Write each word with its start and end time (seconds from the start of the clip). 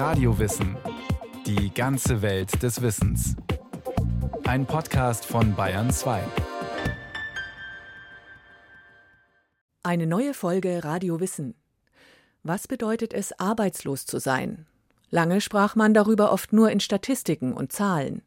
Radiowissen. 0.00 0.78
Die 1.44 1.74
ganze 1.74 2.22
Welt 2.22 2.62
des 2.62 2.80
Wissens. 2.80 3.36
Ein 4.44 4.64
Podcast 4.64 5.26
von 5.26 5.54
Bayern 5.54 5.90
2. 5.90 6.22
Eine 9.82 10.06
neue 10.06 10.32
Folge 10.32 10.84
Radio 10.84 11.20
Wissen. 11.20 11.54
Was 12.42 12.66
bedeutet 12.66 13.12
es, 13.12 13.38
arbeitslos 13.38 14.06
zu 14.06 14.20
sein? 14.20 14.64
Lange 15.10 15.42
sprach 15.42 15.76
man 15.76 15.92
darüber 15.92 16.32
oft 16.32 16.54
nur 16.54 16.70
in 16.70 16.80
Statistiken 16.80 17.52
und 17.52 17.70
Zahlen. 17.70 18.22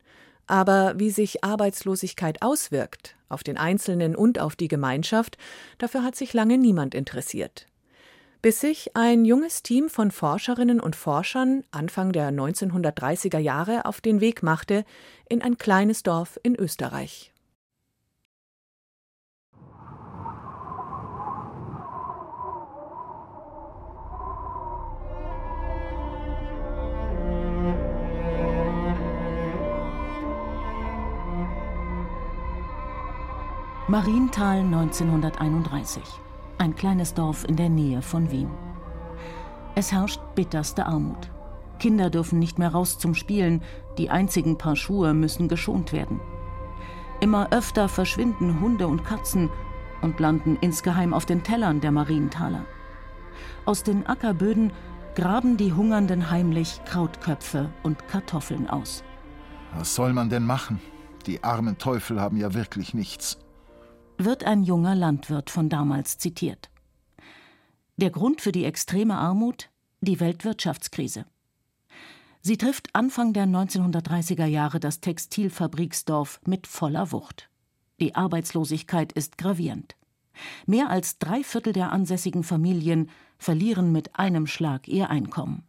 Aber 0.46 0.94
wie 1.00 1.10
sich 1.10 1.44
Arbeitslosigkeit 1.44 2.44
auswirkt, 2.44 3.16
auf 3.30 3.42
den 3.42 3.58
Einzelnen 3.58 4.16
und 4.16 4.38
auf 4.38 4.56
die 4.56 4.68
Gemeinschaft, 4.68 5.40
dafür 5.80 6.04
hat 6.04 6.16
sich 6.16 6.34
lange 6.34 6.60
niemand 6.60 6.94
interessiert. 6.94 7.66
Bis 8.44 8.60
sich 8.60 8.94
ein 8.94 9.24
junges 9.24 9.64
Team 9.64 9.88
von 9.88 10.12
Forscherinnen 10.12 10.82
und 10.82 10.98
Forschern 10.98 11.64
Anfang 11.72 12.12
der 12.12 12.30
1930er 12.30 13.40
Jahre 13.40 13.86
auf 13.86 14.02
den 14.02 14.20
Weg 14.20 14.44
machte 14.44 14.84
in 15.30 15.42
ein 15.42 15.58
kleines 15.58 16.04
Dorf 16.04 16.38
in 16.44 16.54
Österreich. 16.54 17.32
Marienthal 33.88 34.60
1931. 34.60 36.23
Ein 36.64 36.76
kleines 36.76 37.14
Dorf 37.14 37.44
in 37.44 37.58
der 37.58 37.68
Nähe 37.68 38.02
von 38.02 38.32
Wien. 38.32 38.50
Es 39.76 39.92
herrscht 39.92 40.22
bitterste 40.34 40.86
Armut. 40.86 41.30
Kinder 41.78 42.10
dürfen 42.10 42.40
nicht 42.40 42.58
mehr 42.58 42.72
raus 42.72 42.98
zum 42.98 43.16
Spielen, 43.16 43.62
die 43.98 44.10
einzigen 44.10 44.58
Paar 44.58 44.78
Schuhe 44.78 45.14
müssen 45.14 45.50
geschont 45.50 45.92
werden. 45.92 46.22
Immer 47.20 47.52
öfter 47.52 47.90
verschwinden 47.90 48.62
Hunde 48.62 48.88
und 48.88 49.04
Katzen 49.04 49.50
und 50.02 50.22
landen 50.22 50.58
insgeheim 50.62 51.14
auf 51.14 51.26
den 51.26 51.44
Tellern 51.44 51.82
der 51.82 51.92
Marienthaler. 51.92 52.64
Aus 53.66 53.84
den 53.84 54.08
Ackerböden 54.08 54.72
graben 55.16 55.58
die 55.58 55.74
Hungernden 55.74 56.32
heimlich 56.32 56.80
Krautköpfe 56.86 57.72
und 57.84 58.08
Kartoffeln 58.08 58.70
aus. 58.70 59.04
Was 59.76 59.96
soll 59.96 60.14
man 60.14 60.30
denn 60.30 60.46
machen? 60.46 60.80
Die 61.26 61.44
armen 61.44 61.78
Teufel 61.78 62.22
haben 62.22 62.38
ja 62.38 62.54
wirklich 62.54 62.94
nichts 62.94 63.43
wird 64.26 64.44
ein 64.44 64.64
junger 64.64 64.96
Landwirt 64.96 65.50
von 65.50 65.70
damals 65.70 66.18
zitiert. 66.18 66.70
Der 67.98 68.10
Grund 68.10 68.42
für 68.42 68.52
die 68.52 68.66
extreme 68.66 69.16
Armut? 69.16 69.70
Die 70.02 70.20
Weltwirtschaftskrise. 70.20 71.26
Sie 72.42 72.58
trifft 72.58 72.94
Anfang 72.94 73.32
der 73.32 73.46
1930er 73.46 74.46
Jahre 74.46 74.80
das 74.80 75.00
Textilfabriksdorf 75.00 76.42
mit 76.46 76.68
voller 76.68 77.12
Wucht. 77.12 77.50
Die 78.02 78.16
Arbeitslosigkeit 78.16 79.14
ist 79.14 79.38
gravierend. 79.38 79.96
Mehr 80.66 80.90
als 80.90 81.20
drei 81.20 81.44
Viertel 81.44 81.72
der 81.74 81.92
ansässigen 81.92 82.44
Familien 82.44 83.10
verlieren 83.38 83.92
mit 83.92 84.20
einem 84.20 84.48
Schlag 84.48 84.88
ihr 84.88 85.10
Einkommen. 85.10 85.64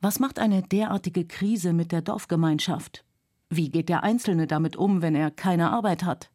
Was 0.00 0.18
macht 0.18 0.38
eine 0.38 0.62
derartige 0.62 1.26
Krise 1.26 1.72
mit 1.72 1.92
der 1.92 2.02
Dorfgemeinschaft? 2.02 3.04
Wie 3.50 3.70
geht 3.70 3.88
der 3.88 4.02
Einzelne 4.02 4.46
damit 4.46 4.76
um, 4.76 5.02
wenn 5.02 5.14
er 5.14 5.30
keine 5.30 5.70
Arbeit 5.70 6.04
hat? 6.04 6.30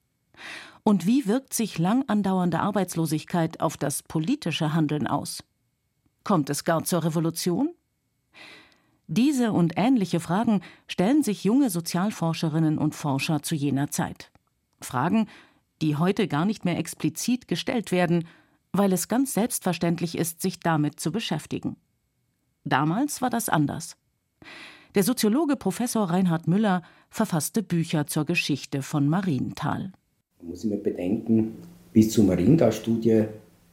Und 0.84 1.06
wie 1.06 1.28
wirkt 1.28 1.54
sich 1.54 1.80
lang 1.80 2.04
andauernde 2.08 2.60
Arbeitslosigkeit 2.60 3.62
auf 3.62 3.78
das 3.78 4.04
politische 4.04 4.74
Handeln 4.74 5.08
aus? 5.08 5.44
Kommt 6.24 6.50
es 6.50 6.64
gar 6.64 6.84
zur 6.84 7.04
Revolution? 7.04 7.70
Diese 9.08 9.52
und 9.52 9.74
ähnliche 9.76 10.20
Fragen 10.20 10.62
stellen 10.88 11.24
sich 11.24 11.44
junge 11.44 11.70
Sozialforscherinnen 11.70 12.78
und 12.78 12.96
Forscher 12.96 13.44
zu 13.44 13.56
jener 13.56 13.92
Zeit. 13.92 14.32
Fragen, 14.82 15.28
die 15.82 15.98
heute 15.98 16.28
gar 16.28 16.46
nicht 16.46 16.66
mehr 16.66 16.78
explizit 16.78 17.48
gestellt 17.48 17.92
werden, 17.92 18.28
weil 18.72 18.92
es 18.94 19.08
ganz 19.08 19.34
selbstverständlich 19.34 20.18
ist, 20.18 20.42
sich 20.42 20.60
damit 20.60 21.00
zu 21.00 21.12
beschäftigen. 21.12 21.76
Damals 22.64 23.22
war 23.22 23.30
das 23.30 23.50
anders. 23.50 23.98
Der 24.96 25.04
Soziologe 25.04 25.56
Professor 25.56 26.10
Reinhard 26.10 26.48
Müller 26.48 26.82
verfasste 27.10 27.64
Bücher 27.64 28.08
zur 28.08 28.26
Geschichte 28.26 28.82
von 28.82 29.08
Marienthal. 29.10 29.92
Man 30.44 30.50
muss 30.50 30.66
immer 30.66 30.76
bedenken, 30.76 31.56
bis 31.94 32.12
zur 32.12 32.26
Marienthal-Studie 32.26 33.24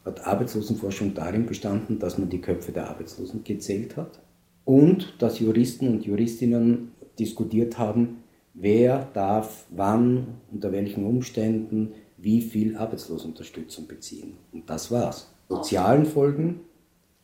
hat 0.04 0.25
Arbeitslosenforschung 0.25 1.14
darin 1.14 1.44
bestanden, 1.44 1.98
dass 1.98 2.16
man 2.16 2.31
die 2.31 2.41
Köpfe 2.41 2.70
der 2.70 2.88
Arbeitslosen 2.88 3.42
gezählt 3.42 3.97
hat 3.97 4.20
und 4.64 5.14
dass 5.19 5.41
Juristen 5.41 5.88
und 5.88 6.04
Juristinnen 6.04 6.92
diskutiert 7.19 7.76
haben, 7.76 8.19
wer 8.54 9.08
darf 9.12 9.66
wann, 9.70 10.38
unter 10.53 10.70
welchen 10.70 11.04
Umständen, 11.04 11.92
wie 12.16 12.41
viel 12.41 12.76
Arbeitslosenunterstützung 12.76 13.88
beziehen. 13.88 14.34
Und 14.52 14.70
das 14.70 14.92
war's. 14.92 15.34
Sozialen 15.48 16.06
Folgen 16.06 16.60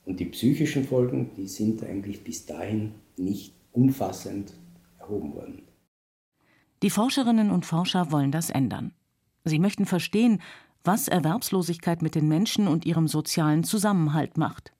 und 0.04 0.18
die 0.18 0.24
psychischen 0.26 0.82
Folgen, 0.82 1.30
die 1.36 1.46
sind 1.46 1.84
eigentlich 1.84 2.24
bis 2.24 2.46
dahin 2.46 2.94
nicht 3.16 3.54
umfassend 3.70 4.54
erhoben 4.98 5.34
worden. 5.34 5.62
Die 6.82 6.90
Forscherinnen 6.90 7.52
und 7.52 7.64
Forscher 7.64 8.10
wollen 8.10 8.32
das 8.32 8.50
ändern. 8.50 8.95
Sie 9.48 9.60
möchten 9.60 9.86
verstehen, 9.86 10.40
was 10.82 11.06
Erwerbslosigkeit 11.06 12.02
mit 12.02 12.16
den 12.16 12.26
Menschen 12.26 12.66
und 12.66 12.84
ihrem 12.84 13.06
sozialen 13.06 13.62
Zusammenhalt 13.62 14.36
macht. 14.36 14.72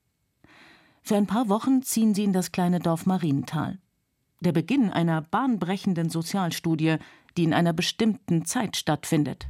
Für 1.03 1.17
ein 1.17 1.29
paar 1.29 1.49
Wochen 1.49 1.83
ziehen 1.83 2.15
sie 2.15 2.25
in 2.25 2.33
das 2.33 2.51
kleine 2.51 2.81
Dorf 2.81 3.07
Marienthal. 3.07 3.79
Der 4.41 4.51
Beginn 4.51 4.91
einer 4.91 5.23
bahnbrechenden 5.23 6.11
Sozialstudie, 6.11 6.97
die 7.37 7.45
in 7.45 7.55
einer 7.55 7.73
bestimmten 7.73 8.45
Zeit 8.45 8.77
stattfindet. 8.77 9.47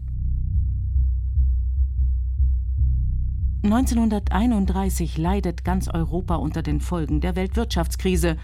1931 3.64 5.16
leidet 5.16 5.64
ganz 5.64 5.88
Europa 5.88 6.36
unter 6.36 6.62
den 6.62 6.80
Folgen 6.80 7.22
der 7.22 7.36
Weltwirtschaftskrise 7.36 8.36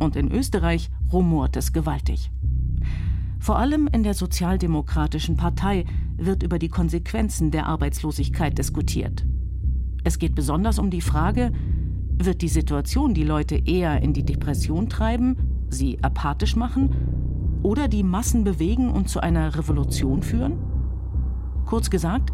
und 0.00 0.16
in 0.16 0.32
Österreich 0.32 0.90
rumort 1.12 1.56
es 1.56 1.72
gewaltig. 1.72 2.32
Vor 3.38 3.58
allem 3.58 3.88
in 3.92 4.02
der 4.02 4.14
Sozialdemokratischen 4.14 5.36
Partei 5.36 5.84
wird 6.16 6.42
über 6.42 6.58
die 6.58 6.68
Konsequenzen 6.68 7.50
der 7.50 7.66
Arbeitslosigkeit 7.66 8.58
diskutiert. 8.58 9.24
Es 10.04 10.18
geht 10.18 10.34
besonders 10.34 10.78
um 10.78 10.90
die 10.90 11.00
Frage, 11.00 11.52
wird 12.18 12.42
die 12.42 12.48
Situation 12.48 13.14
die 13.14 13.24
Leute 13.24 13.56
eher 13.56 14.02
in 14.02 14.12
die 14.12 14.24
Depression 14.24 14.88
treiben, 14.88 15.36
sie 15.68 16.02
apathisch 16.02 16.56
machen 16.56 16.90
oder 17.62 17.88
die 17.88 18.02
Massen 18.02 18.44
bewegen 18.44 18.90
und 18.90 19.08
zu 19.08 19.20
einer 19.20 19.56
Revolution 19.56 20.22
führen? 20.22 20.58
Kurz 21.66 21.90
gesagt, 21.90 22.30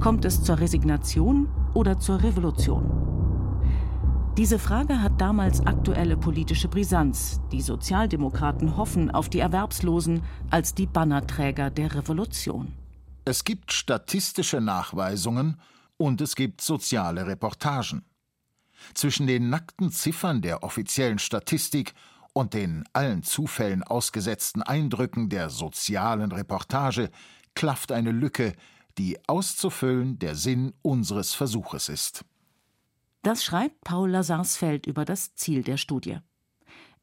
kommt 0.00 0.24
es 0.24 0.42
zur 0.42 0.58
Resignation 0.58 1.48
oder 1.74 1.98
zur 1.98 2.22
Revolution? 2.22 3.21
Diese 4.38 4.58
Frage 4.58 5.02
hat 5.02 5.20
damals 5.20 5.60
aktuelle 5.66 6.16
politische 6.16 6.66
Brisanz. 6.66 7.38
Die 7.52 7.60
Sozialdemokraten 7.60 8.78
hoffen 8.78 9.10
auf 9.10 9.28
die 9.28 9.40
Erwerbslosen 9.40 10.22
als 10.48 10.74
die 10.74 10.86
Bannerträger 10.86 11.68
der 11.68 11.94
Revolution. 11.94 12.72
Es 13.26 13.44
gibt 13.44 13.74
statistische 13.74 14.62
Nachweisungen 14.62 15.60
und 15.98 16.22
es 16.22 16.34
gibt 16.34 16.62
soziale 16.62 17.26
Reportagen. 17.26 18.06
Zwischen 18.94 19.26
den 19.26 19.50
nackten 19.50 19.92
Ziffern 19.92 20.40
der 20.40 20.62
offiziellen 20.62 21.18
Statistik 21.18 21.92
und 22.32 22.54
den 22.54 22.84
allen 22.94 23.22
Zufällen 23.22 23.82
ausgesetzten 23.82 24.62
Eindrücken 24.62 25.28
der 25.28 25.50
sozialen 25.50 26.32
Reportage 26.32 27.10
klafft 27.54 27.92
eine 27.92 28.12
Lücke, 28.12 28.54
die 28.96 29.18
auszufüllen 29.28 30.18
der 30.18 30.36
Sinn 30.36 30.72
unseres 30.80 31.34
Versuches 31.34 31.90
ist. 31.90 32.24
Das 33.22 33.44
schreibt 33.44 33.84
Paul 33.84 34.10
Lazarsfeld 34.10 34.86
über 34.86 35.04
das 35.04 35.34
Ziel 35.36 35.62
der 35.62 35.76
Studie. 35.76 36.18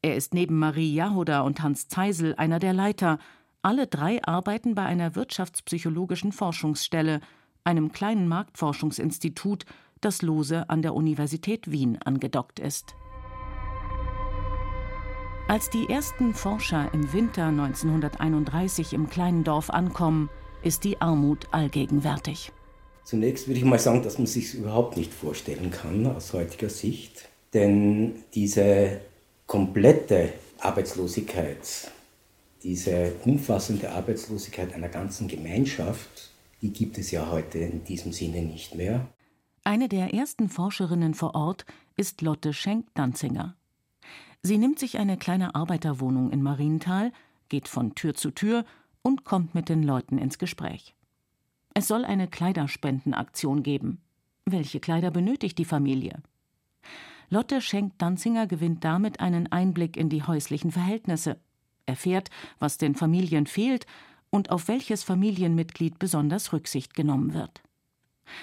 Er 0.02 0.16
ist 0.16 0.34
neben 0.34 0.58
Marie 0.58 0.94
Jahoda 0.94 1.40
und 1.40 1.62
Hans 1.62 1.88
Zeisel 1.88 2.34
einer 2.36 2.58
der 2.58 2.74
Leiter. 2.74 3.18
Alle 3.62 3.86
drei 3.86 4.22
arbeiten 4.24 4.74
bei 4.74 4.84
einer 4.84 5.14
wirtschaftspsychologischen 5.14 6.32
Forschungsstelle, 6.32 7.20
einem 7.64 7.92
kleinen 7.92 8.28
Marktforschungsinstitut, 8.28 9.64
das 10.02 10.20
lose 10.20 10.68
an 10.68 10.82
der 10.82 10.94
Universität 10.94 11.70
Wien 11.70 11.98
angedockt 12.02 12.58
ist. 12.58 12.94
Als 15.48 15.68
die 15.68 15.88
ersten 15.88 16.34
Forscher 16.34 16.92
im 16.94 17.12
Winter 17.12 17.46
1931 17.46 18.92
im 18.92 19.08
kleinen 19.08 19.42
Dorf 19.42 19.70
ankommen, 19.70 20.30
ist 20.62 20.84
die 20.84 21.00
Armut 21.00 21.48
allgegenwärtig. 21.50 22.52
Zunächst 23.04 23.48
würde 23.48 23.58
ich 23.58 23.64
mal 23.64 23.78
sagen, 23.78 24.02
dass 24.02 24.18
man 24.18 24.26
sich 24.26 24.54
überhaupt 24.54 24.96
nicht 24.96 25.12
vorstellen 25.12 25.70
kann 25.70 26.06
aus 26.06 26.32
heutiger 26.32 26.68
Sicht, 26.68 27.28
denn 27.54 28.14
diese 28.34 29.00
komplette 29.46 30.32
Arbeitslosigkeit, 30.60 31.90
diese 32.62 33.12
umfassende 33.24 33.90
Arbeitslosigkeit 33.90 34.74
einer 34.74 34.88
ganzen 34.88 35.26
Gemeinschaft, 35.26 36.30
die 36.62 36.72
gibt 36.72 36.98
es 36.98 37.10
ja 37.10 37.30
heute 37.30 37.58
in 37.58 37.84
diesem 37.84 38.12
Sinne 38.12 38.42
nicht 38.42 38.74
mehr. 38.74 39.08
Eine 39.64 39.88
der 39.88 40.14
ersten 40.14 40.48
Forscherinnen 40.48 41.14
vor 41.14 41.34
Ort 41.34 41.64
ist 41.96 42.22
Lotte 42.22 42.52
Schenk-Danzinger. 42.52 43.56
Sie 44.42 44.56
nimmt 44.56 44.78
sich 44.78 44.98
eine 44.98 45.16
kleine 45.16 45.54
Arbeiterwohnung 45.54 46.30
in 46.30 46.42
Marienthal, 46.42 47.12
geht 47.48 47.68
von 47.68 47.94
Tür 47.94 48.14
zu 48.14 48.30
Tür 48.30 48.64
und 49.02 49.24
kommt 49.24 49.54
mit 49.54 49.68
den 49.68 49.82
Leuten 49.82 50.16
ins 50.16 50.38
Gespräch. 50.38 50.94
Es 51.80 51.88
soll 51.88 52.04
eine 52.04 52.28
Kleiderspendenaktion 52.28 53.62
geben. 53.62 54.02
Welche 54.44 54.80
Kleider 54.80 55.10
benötigt 55.10 55.56
die 55.56 55.64
Familie? 55.64 56.22
Lotte 57.30 57.62
Schenk-Danzinger 57.62 58.46
gewinnt 58.46 58.84
damit 58.84 59.20
einen 59.20 59.50
Einblick 59.50 59.96
in 59.96 60.10
die 60.10 60.22
häuslichen 60.22 60.72
Verhältnisse, 60.72 61.40
erfährt, 61.86 62.28
was 62.58 62.76
den 62.76 62.94
Familien 62.94 63.46
fehlt 63.46 63.86
und 64.28 64.50
auf 64.50 64.68
welches 64.68 65.04
Familienmitglied 65.04 65.98
besonders 65.98 66.52
Rücksicht 66.52 66.92
genommen 66.92 67.32
wird. 67.32 67.62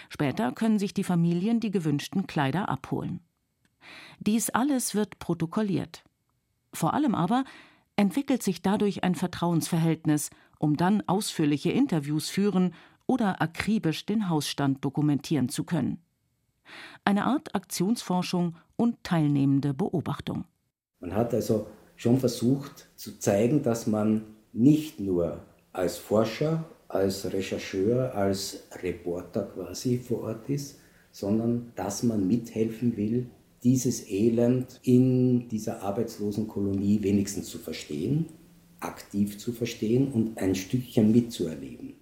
Später 0.09 0.51
können 0.51 0.79
sich 0.79 0.95
die 0.95 1.03
Familien 1.03 1.59
die 1.59 1.69
gewünschten 1.69 2.25
Kleider 2.25 2.69
abholen. 2.69 3.19
Dies 4.19 4.49
alles 4.49 4.95
wird 4.95 5.19
protokolliert. 5.19 6.03
Vor 6.73 6.95
allem 6.95 7.13
aber 7.13 7.43
entwickelt 7.97 8.41
sich 8.41 8.63
dadurch 8.63 9.03
ein 9.03 9.13
Vertrauensverhältnis, 9.13 10.31
um 10.57 10.75
dann 10.75 11.03
ausführliche 11.05 11.69
Interviews 11.69 12.29
führen 12.29 12.73
oder 13.07 13.41
akribisch 13.41 14.05
den 14.05 14.29
Hausstand 14.29 14.83
dokumentieren 14.85 15.49
zu 15.49 15.63
können. 15.63 15.99
Eine 17.05 17.25
Art 17.25 17.55
Aktionsforschung 17.55 18.55
und 18.75 19.03
teilnehmende 19.03 19.73
Beobachtung. 19.73 20.45
Man 20.99 21.15
hat 21.15 21.33
also 21.33 21.67
schon 21.95 22.19
versucht 22.19 22.89
zu 22.95 23.17
zeigen, 23.17 23.63
dass 23.63 23.87
man 23.87 24.23
nicht 24.53 24.99
nur 24.99 25.41
als 25.71 25.97
Forscher, 25.97 26.65
als 26.87 27.31
Rechercheur, 27.31 28.13
als 28.15 28.63
Reporter 28.83 29.43
quasi 29.43 29.97
vor 29.97 30.23
Ort 30.23 30.49
ist, 30.49 30.79
sondern 31.11 31.71
dass 31.75 32.03
man 32.03 32.27
mithelfen 32.27 32.95
will, 32.97 33.29
dieses 33.63 34.09
Elend 34.09 34.79
in 34.83 35.47
dieser 35.49 35.81
Arbeitslosenkolonie 35.81 37.01
wenigstens 37.01 37.49
zu 37.49 37.57
verstehen, 37.57 38.27
aktiv 38.79 39.37
zu 39.37 39.51
verstehen 39.51 40.11
und 40.11 40.37
ein 40.37 40.53
Stückchen 40.55 41.11
mitzuerleben. 41.11 41.96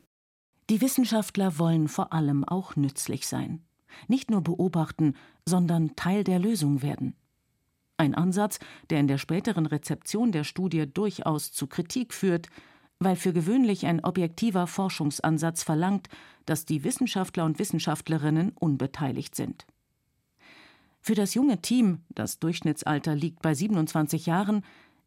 Die 0.70 0.82
Wissenschaftler 0.82 1.60
wollen 1.60 1.88
vor 1.88 2.12
allem 2.12 2.44
auch 2.44 2.76
nützlich 2.76 3.28
sein. 3.28 3.62
Nicht 4.08 4.32
nur 4.32 4.42
beobachten, 4.42 5.14
sondern 5.46 5.96
Teil 5.96 6.24
der 6.24 6.40
Lösung 6.40 6.82
werden. 6.82 7.16
Ein 7.98 8.16
Ansatz, 8.16 8.60
der 8.90 9.00
in 9.00 9.08
der 9.08 9.20
späteren 9.20 9.68
Rezeption 9.68 10.32
der 10.32 10.44
Studie 10.44 10.92
durchaus 10.92 11.52
zu 11.52 11.68
Kritik 11.68 12.14
führt, 12.14 12.50
weil 13.00 13.16
für 13.16 13.32
gewöhnlich 13.32 13.86
ein 13.86 14.04
objektiver 14.04 14.68
Forschungsansatz 14.68 15.64
verlangt, 15.64 16.08
dass 16.46 16.66
die 16.66 16.84
Wissenschaftler 16.84 17.46
und 17.46 17.60
Wissenschaftlerinnen 17.60 18.52
unbeteiligt 18.60 19.36
sind. 19.36 19.66
Für 21.00 21.14
das 21.14 21.36
junge 21.36 21.62
Team, 21.62 22.00
das 22.10 22.40
Durchschnittsalter 22.40 23.14
liegt 23.14 23.44
bei 23.44 23.54
27 23.54 24.26
Jahren, 24.26 24.64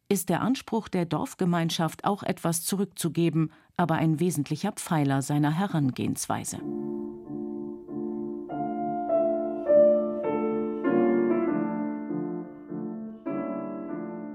ist 0.09 0.29
der 0.29 0.41
Anspruch 0.41 0.89
der 0.89 1.05
Dorfgemeinschaft 1.05 2.03
auch 2.03 2.23
etwas 2.23 2.63
zurückzugeben, 2.63 3.51
aber 3.77 3.95
ein 3.95 4.19
wesentlicher 4.19 4.71
Pfeiler 4.71 5.21
seiner 5.21 5.51
Herangehensweise. 5.51 6.57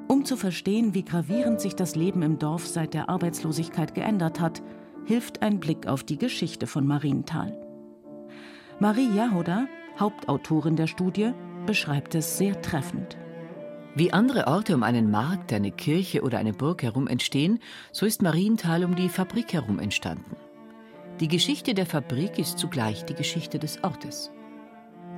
Um 0.07 0.25
zu 0.25 0.37
verstehen, 0.37 0.95
wie 0.95 1.05
gravierend 1.05 1.61
sich 1.61 1.75
das 1.75 1.97
Leben 1.97 2.23
im 2.23 2.39
Dorf 2.39 2.67
seit 2.69 2.95
der 2.95 3.09
Arbeitslosigkeit 3.09 3.95
geändert 3.95 4.41
hat, 4.41 4.63
hilft 5.05 5.43
ein 5.43 5.59
Blick 5.59 5.89
auf 5.89 6.05
die 6.05 6.17
Geschichte 6.17 6.69
von 6.69 6.87
Marienthal. 6.87 7.61
Marie 8.79 9.13
Jahoda, 9.15 9.67
Hauptautorin 9.99 10.77
der 10.77 10.87
Studie, 10.87 11.33
beschreibt 11.67 12.15
es 12.15 12.39
sehr 12.39 12.63
treffend. 12.63 13.19
Wie 13.97 14.13
andere 14.13 14.49
Orte 14.49 14.75
um 14.75 14.83
einen 14.83 15.13
Markt, 15.13 15.53
eine 15.53 15.71
Kirche 15.71 16.23
oder 16.23 16.39
eine 16.39 16.53
Burg 16.53 16.83
herum 16.83 17.07
entstehen, 17.07 17.61
so 17.93 18.07
ist 18.07 18.23
Marienthal 18.23 18.85
um 18.85 18.97
die 18.97 19.09
Fabrik 19.09 19.53
herum 19.53 19.79
entstanden. 19.79 20.35
Die 21.21 21.29
Geschichte 21.29 21.75
der 21.75 21.87
Fabrik 21.87 22.37
ist 22.41 22.59
zugleich 22.59 23.05
die 23.05 23.15
Geschichte 23.15 23.61
des 23.61 23.85
Ortes. 23.85 24.33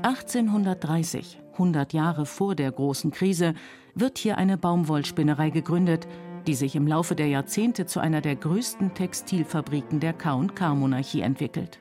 1830, 0.03 1.41
100 1.53 1.95
Jahre 1.95 2.27
vor 2.27 2.55
der 2.55 2.71
großen 2.71 3.11
Krise, 3.13 3.55
wird 3.95 4.19
hier 4.19 4.37
eine 4.37 4.59
Baumwollspinnerei 4.59 5.49
gegründet, 5.49 6.07
die 6.47 6.55
sich 6.55 6.77
im 6.77 6.87
Laufe 6.87 7.15
der 7.15 7.29
Jahrzehnte 7.29 7.87
zu 7.87 7.99
einer 7.99 8.21
der 8.21 8.37
größten 8.37 8.93
Textilfabriken 8.93 10.01
der 10.01 10.13
K&K-Monarchie 10.13 11.23
entwickelt. 11.23 11.81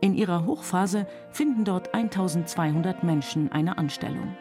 In 0.00 0.16
ihrer 0.16 0.44
Hochphase 0.44 1.06
finden 1.30 1.64
dort 1.64 1.94
1200 1.94 3.04
Menschen 3.04 3.52
eine 3.52 3.78
Anstellung. 3.78 4.36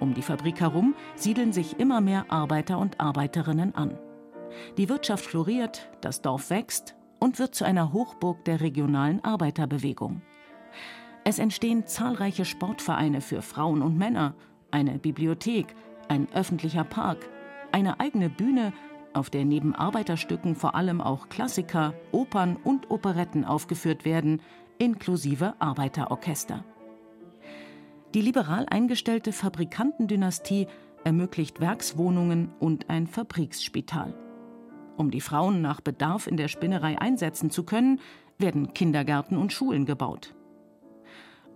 Um 0.00 0.14
die 0.14 0.22
Fabrik 0.22 0.60
herum 0.60 0.94
siedeln 1.14 1.52
sich 1.52 1.78
immer 1.78 2.00
mehr 2.00 2.26
Arbeiter 2.28 2.78
und 2.78 3.00
Arbeiterinnen 3.00 3.74
an. 3.74 3.98
Die 4.76 4.88
Wirtschaft 4.88 5.24
floriert, 5.24 5.88
das 6.00 6.22
Dorf 6.22 6.50
wächst 6.50 6.94
und 7.20 7.38
wird 7.38 7.54
zu 7.54 7.64
einer 7.64 7.92
Hochburg 7.92 8.44
der 8.44 8.60
regionalen 8.60 9.24
Arbeiterbewegung. 9.24 10.22
Es 11.24 11.38
entstehen 11.38 11.86
zahlreiche 11.86 12.44
Sportvereine 12.44 13.20
für 13.20 13.40
Frauen 13.40 13.82
und 13.82 13.96
Männer, 13.96 14.34
eine 14.70 14.98
Bibliothek, 14.98 15.74
ein 16.08 16.28
öffentlicher 16.34 16.84
Park, 16.84 17.28
eine 17.72 17.98
eigene 17.98 18.28
Bühne, 18.28 18.72
auf 19.14 19.30
der 19.30 19.44
neben 19.44 19.74
Arbeiterstücken 19.74 20.56
vor 20.56 20.74
allem 20.74 21.00
auch 21.00 21.28
Klassiker, 21.28 21.94
Opern 22.12 22.56
und 22.56 22.90
Operetten 22.90 23.44
aufgeführt 23.44 24.04
werden, 24.04 24.42
inklusive 24.78 25.54
Arbeiterorchester. 25.60 26.64
Die 28.14 28.20
liberal 28.20 28.64
eingestellte 28.70 29.32
Fabrikantendynastie 29.32 30.68
ermöglicht 31.02 31.60
Werkswohnungen 31.60 32.52
und 32.60 32.88
ein 32.88 33.08
Fabriksspital. 33.08 34.14
Um 34.96 35.10
die 35.10 35.20
Frauen 35.20 35.60
nach 35.60 35.80
Bedarf 35.80 36.28
in 36.28 36.36
der 36.36 36.46
Spinnerei 36.46 36.96
einsetzen 37.00 37.50
zu 37.50 37.64
können, 37.64 37.98
werden 38.38 38.72
Kindergärten 38.72 39.36
und 39.36 39.52
Schulen 39.52 39.84
gebaut. 39.84 40.32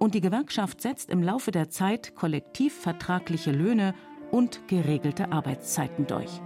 Und 0.01 0.15
die 0.15 0.21
Gewerkschaft 0.21 0.81
setzt 0.81 1.11
im 1.11 1.23
Laufe 1.23 1.53
der 1.53 1.71
Zeit 1.71 2.17
kollektivvertragliche 2.17 3.53
Löhne 3.53 3.95
und 4.33 4.67
geregelte 4.67 5.31
Arbeitszeiten 5.31 6.09
durch. 6.09 6.41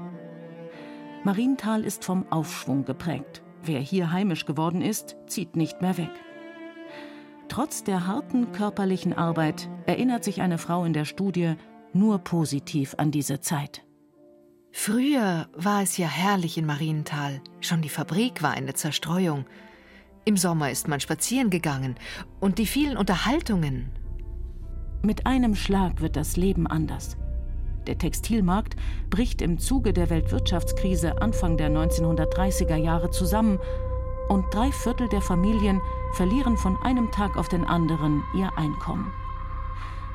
Marienthal 1.25 1.85
ist 1.85 2.05
vom 2.05 2.31
Aufschwung 2.31 2.85
geprägt. 2.85 3.43
Wer 3.63 3.81
hier 3.81 4.13
heimisch 4.13 4.45
geworden 4.45 4.83
ist, 4.83 5.17
zieht 5.27 5.57
nicht 5.57 5.81
mehr 5.81 5.97
weg. 5.97 6.11
Trotz 7.53 7.85
der 7.85 8.07
harten 8.07 8.51
körperlichen 8.53 9.13
Arbeit 9.13 9.69
erinnert 9.85 10.25
sich 10.25 10.41
eine 10.41 10.57
Frau 10.57 10.87
in 10.87 10.95
der 10.95 11.05
Studie 11.05 11.57
nur 11.93 12.19
positiv 12.21 12.95
an 12.97 13.11
diese 13.11 13.43
Zeit. 13.43 13.85
Früher 14.73 15.49
war 15.55 15.83
es 15.83 15.99
ja 15.99 16.07
herrlich 16.07 16.57
in 16.57 16.65
Marienthal. 16.65 17.43
Schon 17.61 17.83
die 17.83 17.91
Fabrik 17.91 18.43
war 18.43 18.53
eine 18.53 18.73
Zerstreuung. 18.73 19.45
Im 20.25 20.39
Sommer 20.39 20.71
ist 20.71 20.89
man 20.89 20.99
spazieren 21.01 21.51
gegangen 21.51 21.97
und 22.41 22.57
die 22.57 22.65
vielen 22.65 22.97
Unterhaltungen. 22.97 23.91
Mit 25.03 25.27
einem 25.27 25.55
Schlag 25.55 26.01
wird 26.01 26.17
das 26.17 26.39
Leben 26.39 26.67
anders. 26.67 27.19
Der 27.87 27.99
Textilmarkt 27.99 28.77
bricht 29.11 29.43
im 29.43 29.59
Zuge 29.59 29.93
der 29.93 30.09
Weltwirtschaftskrise 30.09 31.21
Anfang 31.21 31.59
der 31.59 31.69
1930er 31.69 32.77
Jahre 32.77 33.11
zusammen 33.11 33.59
und 34.31 34.47
drei 34.55 34.73
Viertel 34.73 35.11
der 35.11 35.21
Familien 35.21 35.83
verlieren 36.13 36.57
von 36.57 36.77
einem 36.83 37.11
Tag 37.11 37.37
auf 37.37 37.49
den 37.49 37.65
anderen 37.65 38.23
ihr 38.35 38.51
Einkommen. 38.57 39.13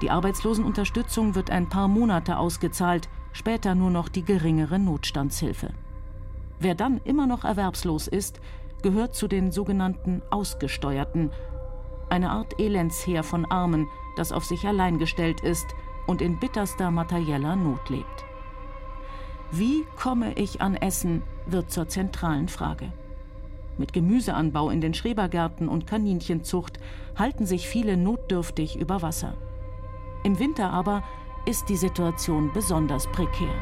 Die 0.02 0.12
Arbeitslosenunterstützung 0.12 1.36
wird 1.36 1.50
ein 1.50 1.70
paar 1.70 1.88
Monate 1.88 2.38
ausgezahlt, 2.38 3.10
später 3.32 3.76
nur 3.76 3.90
noch 3.90 4.10
die 4.10 4.24
geringere 4.24 4.80
Notstandshilfe. 4.80 5.70
Wer 6.60 6.76
dann 6.76 7.02
immer 7.04 7.28
noch 7.28 7.44
erwerbslos 7.44 8.08
ist, 8.08 8.40
gehört 8.84 9.16
zu 9.16 9.28
den 9.28 9.52
sogenannten 9.52 10.22
Ausgesteuerten, 10.30 11.32
eine 12.10 12.30
Art 12.32 12.60
Elendsheer 12.60 13.24
von 13.24 13.46
Armen, 13.46 13.88
das 14.16 14.32
auf 14.32 14.46
sich 14.46 14.66
allein 14.68 14.98
gestellt 14.98 15.42
ist 15.42 15.68
und 16.06 16.22
in 16.22 16.40
bitterster 16.40 16.90
materieller 16.90 17.56
Not 17.56 17.90
lebt. 17.90 18.26
Wie 19.52 19.86
komme 19.96 20.34
ich 20.34 20.62
an 20.62 20.76
Essen, 20.76 21.24
wird 21.46 21.72
zur 21.72 21.88
zentralen 21.88 22.50
Frage. 22.50 22.92
Mit 23.78 23.94
Gemüseanbau 23.94 24.70
in 24.70 24.82
den 24.82 24.94
Schrebergärten 24.94 25.68
und 25.70 25.86
Kaninchenzucht 25.86 26.80
halten 27.16 27.46
sich 27.46 27.68
viele 27.68 27.96
notdürftig 27.96 28.80
über 28.80 29.02
Wasser. 29.02 29.36
Im 30.24 30.40
Winter 30.40 30.72
aber 30.72 31.04
ist 31.46 31.70
die 31.70 31.78
Situation 31.78 32.52
besonders 32.54 33.08
prekär. 33.08 33.54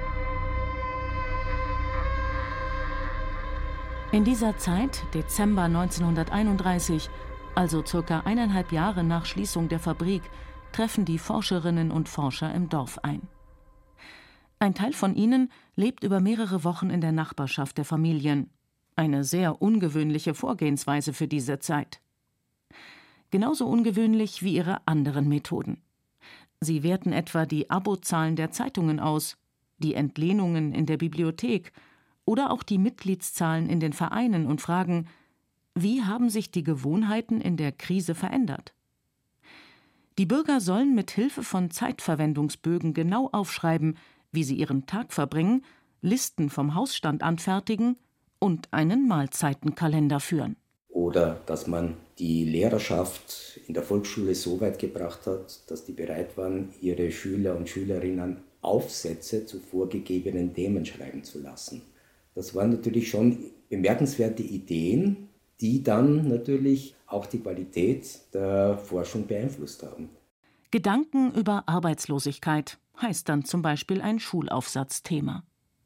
In 4.11 4.23
dieser 4.23 4.57
Zeit, 4.57 5.03
Dezember 5.13 5.63
1931, 5.63 7.09
also 7.53 7.85
circa 7.85 8.21
eineinhalb 8.21 8.71
Jahre 8.71 9.03
nach 9.03 9.25
Schließung 9.25 9.67
der 9.67 9.79
Fabrik, 9.79 10.23
treffen 10.71 11.03
die 11.05 11.19
Forscherinnen 11.19 11.91
und 11.91 12.07
Forscher 12.07 12.53
im 12.53 12.69
Dorf 12.69 12.99
ein. 13.03 13.21
Ein 14.59 14.73
Teil 14.73 14.93
von 14.93 15.15
ihnen 15.15 15.51
lebt 15.75 16.03
über 16.03 16.21
mehrere 16.21 16.63
Wochen 16.63 16.89
in 16.89 17.01
der 17.01 17.11
Nachbarschaft 17.11 17.77
der 17.77 17.85
Familien, 17.85 18.49
eine 18.95 19.23
sehr 19.23 19.61
ungewöhnliche 19.61 20.33
Vorgehensweise 20.33 21.13
für 21.13 21.27
diese 21.27 21.59
Zeit. 21.59 21.99
Genauso 23.31 23.67
ungewöhnlich 23.67 24.43
wie 24.43 24.55
ihre 24.55 24.87
anderen 24.87 25.27
Methoden. 25.27 25.81
Sie 26.61 26.83
werten 26.83 27.11
etwa 27.11 27.45
die 27.45 27.69
Abozahlen 27.69 28.35
der 28.35 28.51
Zeitungen 28.51 28.99
aus, 28.99 29.37
die 29.77 29.93
Entlehnungen 29.93 30.73
in 30.73 30.85
der 30.85 30.97
Bibliothek 30.97 31.73
oder 32.23 32.51
auch 32.51 32.63
die 32.63 32.77
Mitgliedszahlen 32.77 33.69
in 33.69 33.79
den 33.79 33.93
Vereinen 33.93 34.47
und 34.47 34.61
fragen, 34.61 35.07
wie 35.73 36.03
haben 36.03 36.29
sich 36.29 36.51
die 36.51 36.63
Gewohnheiten 36.63 37.41
in 37.41 37.57
der 37.57 37.73
Krise 37.73 38.15
verändert? 38.15 38.73
Die 40.17 40.25
Bürger 40.25 40.61
sollen 40.61 40.95
mit 40.95 41.11
Hilfe 41.11 41.43
von 41.43 41.71
Zeitverwendungsbögen 41.71 42.93
genau 42.93 43.29
aufschreiben, 43.33 43.97
wie 44.31 44.45
sie 44.45 44.55
ihren 44.55 44.85
Tag 44.85 45.11
verbringen, 45.11 45.63
Listen 46.01 46.49
vom 46.49 46.75
Hausstand 46.75 47.23
anfertigen 47.23 47.97
und 48.39 48.67
einen 48.71 49.07
Mahlzeitenkalender 49.07 50.19
führen. 50.19 50.55
Oder 50.89 51.41
dass 51.45 51.67
man 51.67 51.97
die 52.19 52.45
Lehrerschaft 52.45 53.59
in 53.67 53.73
der 53.73 53.83
Volksschule 53.83 54.33
so 54.33 54.61
weit 54.61 54.79
gebracht 54.79 55.27
hat, 55.27 55.69
dass 55.69 55.83
die 55.83 55.91
bereit 55.91 56.37
waren, 56.37 56.69
ihre 56.81 57.11
Schüler 57.11 57.55
und 57.55 57.67
Schülerinnen 57.67 58.37
Aufsätze 58.61 59.45
zu 59.45 59.59
vorgegebenen 59.59 60.53
Themen 60.53 60.85
schreiben 60.85 61.23
zu 61.23 61.41
lassen. 61.41 61.81
Das 62.33 62.55
waren 62.55 62.71
natürlich 62.71 63.09
schon 63.09 63.51
bemerkenswerte 63.69 64.43
Ideen, 64.43 65.29
die 65.61 65.83
dann 65.83 66.27
natürlich 66.27 66.95
auch 67.07 67.25
die 67.25 67.39
Qualität 67.39 68.19
der 68.33 68.77
Forschung 68.77 69.27
beeinflusst 69.27 69.83
haben. 69.83 70.09
Gedanken 70.71 71.31
über 71.33 71.63
Arbeitslosigkeit 71.67 72.77
heißt 73.01 73.29
dann 73.29 73.45
zum 73.45 73.61
Beispiel 73.61 74.01
ein 74.01 74.19
Schulaufsatzthema. 74.19 75.43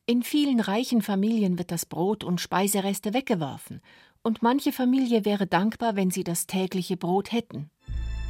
In 0.10 0.24
vielen 0.24 0.60
reichen 0.60 1.04
Familien 1.04 1.60
wird 1.60 1.70
das 1.70 1.86
Brot 1.86 2.24
und 2.24 2.42
Speisereste 2.42 3.13
weggeworfen, 3.13 3.80
und 4.24 4.42
manche 4.42 4.72
Familie 4.72 5.24
wäre 5.24 5.46
dankbar, 5.46 5.96
wenn 5.96 6.10
sie 6.10 6.24
das 6.24 6.48
tägliche 6.48 6.98
Brot 6.98 7.32
hätten. 7.32 7.70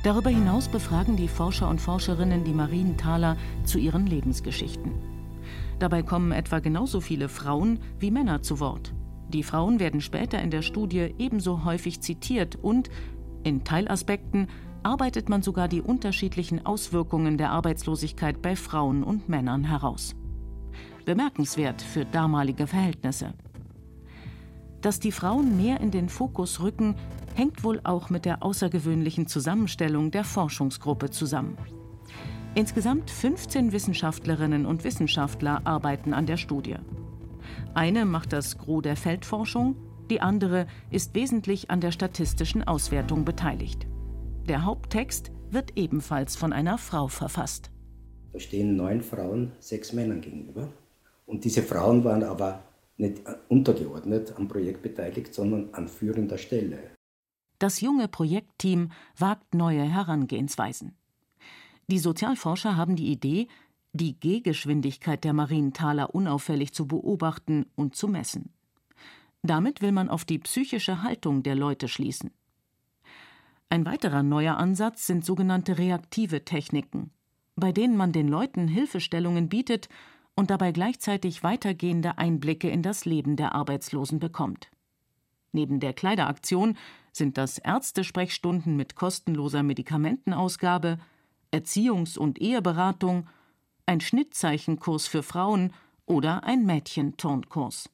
Darüber 0.04 0.30
hinaus 0.30 0.68
befragen 0.68 1.16
die 1.16 1.30
Forscher 1.30 1.70
und 1.70 1.80
Forscherinnen 1.80 2.44
die 2.44 2.52
Marienthaler 2.52 3.38
zu 3.64 3.80
ihren 3.80 4.08
Lebensgeschichten. 4.08 4.92
Dabei 5.80 6.04
kommen 6.04 6.34
etwa 6.34 6.60
genauso 6.60 7.00
viele 7.00 7.30
Frauen 7.30 7.80
wie 7.98 8.12
Männer 8.12 8.42
zu 8.42 8.60
Wort. 8.60 8.94
Die 9.30 9.44
Frauen 9.44 9.80
werden 9.80 10.02
später 10.02 10.42
in 10.42 10.52
der 10.52 10.64
Studie 10.64 11.16
ebenso 11.18 11.64
häufig 11.64 12.02
zitiert 12.02 12.58
und, 12.58 12.90
in 13.46 13.64
Teilaspekten, 13.64 14.50
arbeitet 14.84 15.30
man 15.30 15.44
sogar 15.44 15.70
die 15.70 15.82
unterschiedlichen 15.82 16.66
Auswirkungen 16.66 17.38
der 17.38 17.52
Arbeitslosigkeit 17.52 18.42
bei 18.42 18.58
Frauen 18.58 19.02
und 19.02 19.30
Männern 19.30 19.64
heraus. 19.64 20.18
Bemerkenswert 21.10 21.82
für 21.82 22.06
damalige 22.06 22.68
Verhältnisse. 22.68 23.34
Dass 24.80 25.00
die 25.00 25.12
Frauen 25.12 25.58
mehr 25.58 25.80
in 25.80 25.90
den 25.90 26.08
Fokus 26.08 26.62
rücken, 26.62 26.94
hängt 27.34 27.64
wohl 27.64 27.82
auch 27.84 28.12
mit 28.12 28.26
der 28.26 28.44
außergewöhnlichen 28.44 29.26
Zusammenstellung 29.26 30.12
der 30.12 30.24
Forschungsgruppe 30.24 31.10
zusammen. 31.10 31.58
Insgesamt 32.54 33.10
15 33.10 33.72
Wissenschaftlerinnen 33.72 34.68
und 34.68 34.84
Wissenschaftler 34.84 35.62
arbeiten 35.64 36.14
an 36.14 36.28
der 36.28 36.38
Studie. 36.38 36.76
Eine 37.74 38.06
macht 38.06 38.32
das 38.32 38.60
Gros 38.60 38.84
der 38.84 38.96
Feldforschung, 38.96 39.78
die 40.12 40.22
andere 40.22 40.68
ist 40.92 41.16
wesentlich 41.16 41.72
an 41.72 41.82
der 41.82 41.92
statistischen 41.92 42.68
Auswertung 42.68 43.26
beteiligt. 43.26 43.88
Der 44.48 44.64
Haupttext 44.64 45.32
wird 45.50 45.76
ebenfalls 45.76 46.36
von 46.36 46.54
einer 46.54 46.78
Frau 46.78 47.08
verfasst. 47.08 47.72
Da 48.32 48.40
stehen 48.40 48.76
neun 48.76 49.02
Frauen, 49.02 49.54
sechs 49.60 49.92
Männern 49.92 50.22
gegenüber. 50.22 50.70
Und 51.30 51.46
diese 51.46 51.62
Frauen 51.62 52.04
waren 52.04 52.24
aber 52.24 52.64
nicht 52.98 53.22
untergeordnet 53.50 54.34
am 54.36 54.48
Projekt 54.48 54.82
beteiligt, 54.82 55.32
sondern 55.32 55.72
an 55.74 55.88
führender 55.88 56.40
Stelle. 56.40 56.80
Das 57.60 57.82
junge 57.82 58.08
Projektteam 58.08 58.92
wagt 59.16 59.54
neue 59.54 59.84
Herangehensweisen. 59.84 60.98
Die 61.88 62.00
Sozialforscher 62.00 62.76
haben 62.76 62.96
die 62.96 63.12
Idee, 63.12 63.48
die 63.94 64.20
Gehgeschwindigkeit 64.20 65.24
der 65.24 65.34
Marienthaler 65.34 66.16
unauffällig 66.16 66.74
zu 66.74 66.88
beobachten 66.88 67.68
und 67.76 67.96
zu 67.96 68.08
messen. 68.08 68.52
Damit 69.44 69.84
will 69.84 69.92
man 69.92 70.10
auf 70.10 70.26
die 70.26 70.40
psychische 70.40 71.04
Haltung 71.04 71.44
der 71.44 71.56
Leute 71.56 71.88
schließen. 71.88 72.32
Ein 73.70 73.86
weiterer 73.86 74.24
neuer 74.24 74.58
Ansatz 74.58 75.06
sind 75.06 75.24
sogenannte 75.24 75.78
reaktive 75.78 76.44
Techniken, 76.44 77.12
bei 77.56 77.72
denen 77.72 77.96
man 77.96 78.14
den 78.14 78.28
Leuten 78.28 78.68
Hilfestellungen 78.68 79.48
bietet 79.48 79.90
und 80.40 80.52
dabei 80.52 80.72
gleichzeitig 80.72 81.44
weitergehende 81.44 82.18
Einblicke 82.18 82.70
in 82.70 82.82
das 82.82 83.04
Leben 83.04 83.36
der 83.36 83.56
Arbeitslosen 83.56 84.20
bekommt. 84.20 84.72
Neben 85.52 85.82
der 85.82 85.92
Kleideraktion 85.92 86.78
sind 87.12 87.38
das 87.38 87.58
Ärztesprechstunden 87.58 88.78
mit 88.78 88.96
kostenloser 88.96 89.64
Medikamentenausgabe, 89.64 90.98
Erziehungs- 91.52 92.18
und 92.18 92.40
Eheberatung 92.40 93.28
ein 93.86 94.00
Schnittzeichenkurs 94.00 95.08
für 95.08 95.24
Frauen 95.24 95.74
oder 96.06 96.46
ein 96.46 96.66
Mädchenturnkurs. 96.66 97.90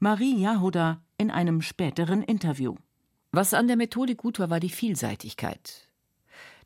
Marie 0.00 0.40
Jahoda 0.40 1.04
in 1.18 1.30
einem 1.30 1.62
späteren 1.62 2.24
Interview. 2.24 2.74
Was 3.30 3.54
an 3.54 3.68
der 3.68 3.76
Methode 3.76 4.16
gut 4.16 4.40
war, 4.40 4.50
war 4.50 4.58
die 4.58 4.70
Vielseitigkeit. 4.70 5.88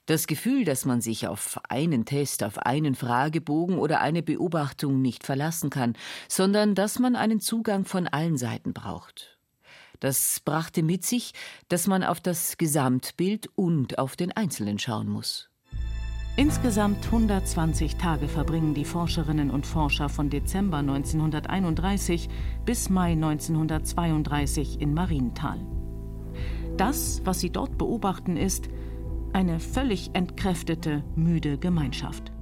Das 0.07 0.29
Gefühl, 0.29 0.65
dass 0.65 0.85
man 0.85 1.01
sich 1.01 1.27
auf 1.27 1.61
einen 1.69 2.05
Test, 2.05 2.45
auf 2.45 2.59
einen 2.59 2.95
Fragebogen 2.95 3.79
oder 3.79 4.01
eine 4.01 4.23
Beobachtung 4.23 5.03
nicht 5.03 5.25
verlassen 5.25 5.69
kann, 5.69 5.95
sondern 6.29 6.77
dass 6.77 7.01
man 7.01 7.17
einen 7.17 7.41
Zugang 7.41 7.85
von 7.85 8.07
allen 8.07 8.39
Seiten 8.39 8.73
braucht. 8.73 9.37
Das 9.99 10.41
brachte 10.45 10.85
mit 10.85 11.05
sich, 11.05 11.33
dass 11.69 11.89
man 11.89 12.05
auf 12.05 12.21
das 12.21 12.57
Gesamtbild 12.57 13.49
und 13.57 13.99
auf 13.99 14.15
den 14.15 14.31
Einzelnen 14.31 14.79
schauen 14.79 15.09
muss. 15.09 15.51
Insgesamt 16.37 17.07
120 17.07 17.97
Tage 17.97 18.29
verbringen 18.29 18.75
die 18.75 18.85
Forscherinnen 18.85 19.51
und 19.51 19.67
Forscher 19.67 20.11
von 20.11 20.29
Dezember 20.29 20.77
1931 20.79 22.29
bis 22.65 22.91
Mai 22.91 23.13
1932 23.13 24.81
in 24.81 24.93
Marienthal. 24.93 25.67
Das, 26.77 27.23
was 27.25 27.41
sie 27.41 27.51
dort 27.51 27.79
beobachten, 27.79 28.37
ist 28.37 28.69
eine 29.37 29.61
völlig 29.61 30.13
entkräftete, 30.15 31.05
müde 31.15 31.59
Gemeinschaft. 31.59 32.33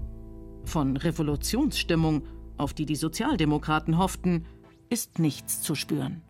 Von 0.63 0.97
Revolutionsstimmung, 0.97 2.23
auf 2.57 2.73
die 2.73 2.87
die 2.87 2.95
Sozialdemokraten 2.95 3.99
hofften, 3.99 4.47
ist 4.91 5.19
nichts 5.19 5.61
zu 5.61 5.75
spüren. 5.75 6.23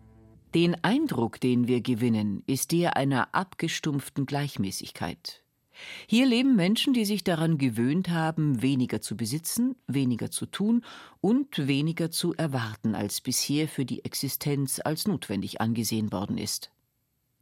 Den 0.55 0.75
Eindruck, 0.83 1.39
den 1.39 1.67
wir 1.67 1.81
gewinnen, 1.81 2.41
ist 2.47 2.71
der 2.71 2.97
einer 2.97 3.35
abgestumpften 3.35 4.25
Gleichmäßigkeit. 4.25 5.43
Hier 6.07 6.25
leben 6.25 6.55
Menschen, 6.55 6.93
die 6.93 7.05
sich 7.05 7.23
daran 7.23 7.59
gewöhnt 7.59 8.09
haben, 8.09 8.63
weniger 8.63 9.01
zu 9.01 9.15
besitzen, 9.15 9.75
weniger 9.85 10.31
zu 10.31 10.47
tun 10.47 10.83
und 11.21 11.67
weniger 11.67 12.09
zu 12.09 12.33
erwarten, 12.33 12.95
als 12.95 13.21
bisher 13.21 13.67
für 13.67 13.85
die 13.85 14.03
Existenz 14.03 14.81
als 14.83 15.05
notwendig 15.05 15.61
angesehen 15.61 16.11
worden 16.11 16.39
ist. 16.39 16.71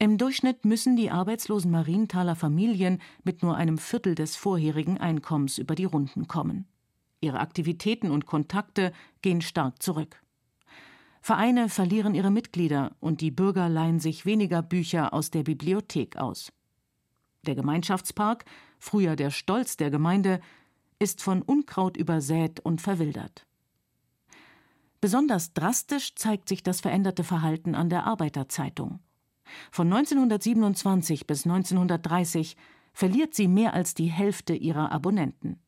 Im 0.04 0.18
Durchschnitt 0.18 0.66
müssen 0.66 0.98
die 0.98 1.12
arbeitslosen 1.12 1.72
Marienthaler 1.72 2.36
Familien 2.36 3.02
mit 3.24 3.42
nur 3.42 3.56
einem 3.56 3.78
Viertel 3.78 4.16
des 4.16 4.36
vorherigen 4.36 4.98
Einkommens 4.98 5.58
über 5.58 5.76
die 5.76 5.86
Runden 5.86 6.28
kommen. 6.28 6.68
Ihre 7.22 7.40
Aktivitäten 7.40 8.12
und 8.12 8.26
Kontakte 8.26 8.92
gehen 9.22 9.40
stark 9.40 9.82
zurück. 9.82 10.22
Vereine 11.22 11.70
verlieren 11.70 12.16
ihre 12.16 12.32
Mitglieder 12.32 12.98
und 13.00 13.22
die 13.22 13.32
Bürger 13.32 13.70
leihen 13.70 14.02
sich 14.02 14.26
weniger 14.26 14.62
Bücher 14.62 15.14
aus 15.14 15.32
der 15.32 15.44
Bibliothek 15.44 16.18
aus. 16.18 16.52
Der 17.44 17.56
Gemeinschaftspark, 17.56 18.44
früher 18.80 19.16
der 19.16 19.32
Stolz 19.32 19.78
der 19.78 19.90
Gemeinde, 19.90 20.42
ist 21.00 21.22
von 21.22 21.42
Unkraut 21.42 21.96
übersät 21.96 22.60
und 22.60 22.82
verwildert. 22.82 23.46
Besonders 25.00 25.54
drastisch 25.54 26.14
zeigt 26.16 26.50
sich 26.50 26.62
das 26.62 26.82
veränderte 26.82 27.24
Verhalten 27.24 27.74
an 27.74 27.90
der 27.90 28.06
Arbeiterzeitung. 28.06 29.00
Von 29.72 29.92
1927 29.92 31.28
bis 31.28 31.46
1930 31.46 32.58
verliert 32.94 33.34
sie 33.34 33.48
mehr 33.48 33.74
als 33.74 33.94
die 33.94 34.08
Hälfte 34.08 34.54
ihrer 34.54 34.92
Abonnenten. 34.92 35.60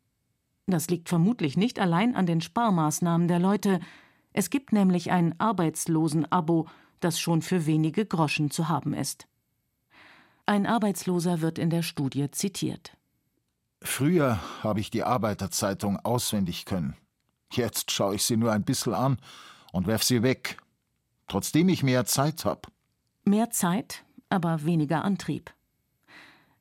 Das 0.67 0.89
liegt 0.89 1.09
vermutlich 1.09 1.57
nicht 1.57 1.79
allein 1.79 2.15
an 2.15 2.25
den 2.25 2.41
Sparmaßnahmen 2.41 3.27
der 3.27 3.39
Leute, 3.39 3.79
es 4.37 4.49
gibt 4.49 4.73
nämlich 4.73 5.11
ein 5.11 5.39
Arbeitslosen-Abo, 5.39 6.67
das 6.99 7.19
schon 7.19 7.41
für 7.41 7.65
wenige 7.65 8.05
Groschen 8.05 8.51
zu 8.51 8.67
haben 8.67 8.93
ist. 8.93 9.27
Ein 10.45 10.65
Arbeitsloser 10.65 11.39
wird 11.41 11.57
in 11.57 11.69
der 11.69 11.83
Studie 11.83 12.29
zitiert. 12.31 12.97
Früher 13.81 14.39
habe 14.61 14.79
ich 14.81 14.89
die 14.89 15.03
Arbeiterzeitung 15.03 15.97
auswendig 15.99 16.65
können. 16.65 16.97
Jetzt 17.51 17.91
schaue 17.91 18.15
ich 18.15 18.23
sie 18.23 18.35
nur 18.35 18.51
ein 18.51 18.65
bisschen 18.65 18.93
an 18.93 19.17
und 19.71 19.87
werf 19.87 20.03
sie 20.03 20.21
weg, 20.21 20.57
trotzdem 21.27 21.69
ich 21.69 21.81
mehr 21.81 22.05
Zeit 22.05 22.43
habe. 22.43 22.61
Mehr 23.27 23.49
Zeit, 23.49 24.05
aber 24.29 24.65
weniger 24.65 25.03
Antrieb. 25.03 25.51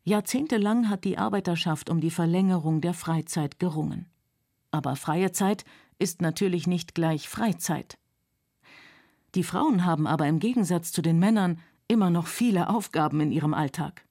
Jahrzehntelang 0.03 0.89
hat 0.89 1.05
die 1.05 1.19
Arbeiterschaft 1.19 1.91
um 1.91 2.01
die 2.01 2.11
Verlängerung 2.11 2.81
der 2.81 2.95
Freizeit 2.95 3.59
gerungen. 3.59 4.07
Aber 4.71 4.97
freie 4.97 5.31
Zeit 5.31 5.67
ist 5.99 6.23
natürlich 6.23 6.67
nicht 6.67 6.95
gleich 6.95 7.29
Freizeit. 7.29 7.99
Die 9.35 9.45
Frauen 9.45 9.85
haben 9.85 10.07
aber 10.07 10.27
im 10.27 10.39
Gegensatz 10.39 10.91
zu 10.91 11.03
den 11.03 11.19
Männern 11.19 11.61
immer 11.87 12.09
noch 12.09 12.29
viele 12.29 12.71
Aufgaben 12.71 13.21
in 13.21 13.31
ihrem 13.31 13.53
Alltag. 13.53 14.07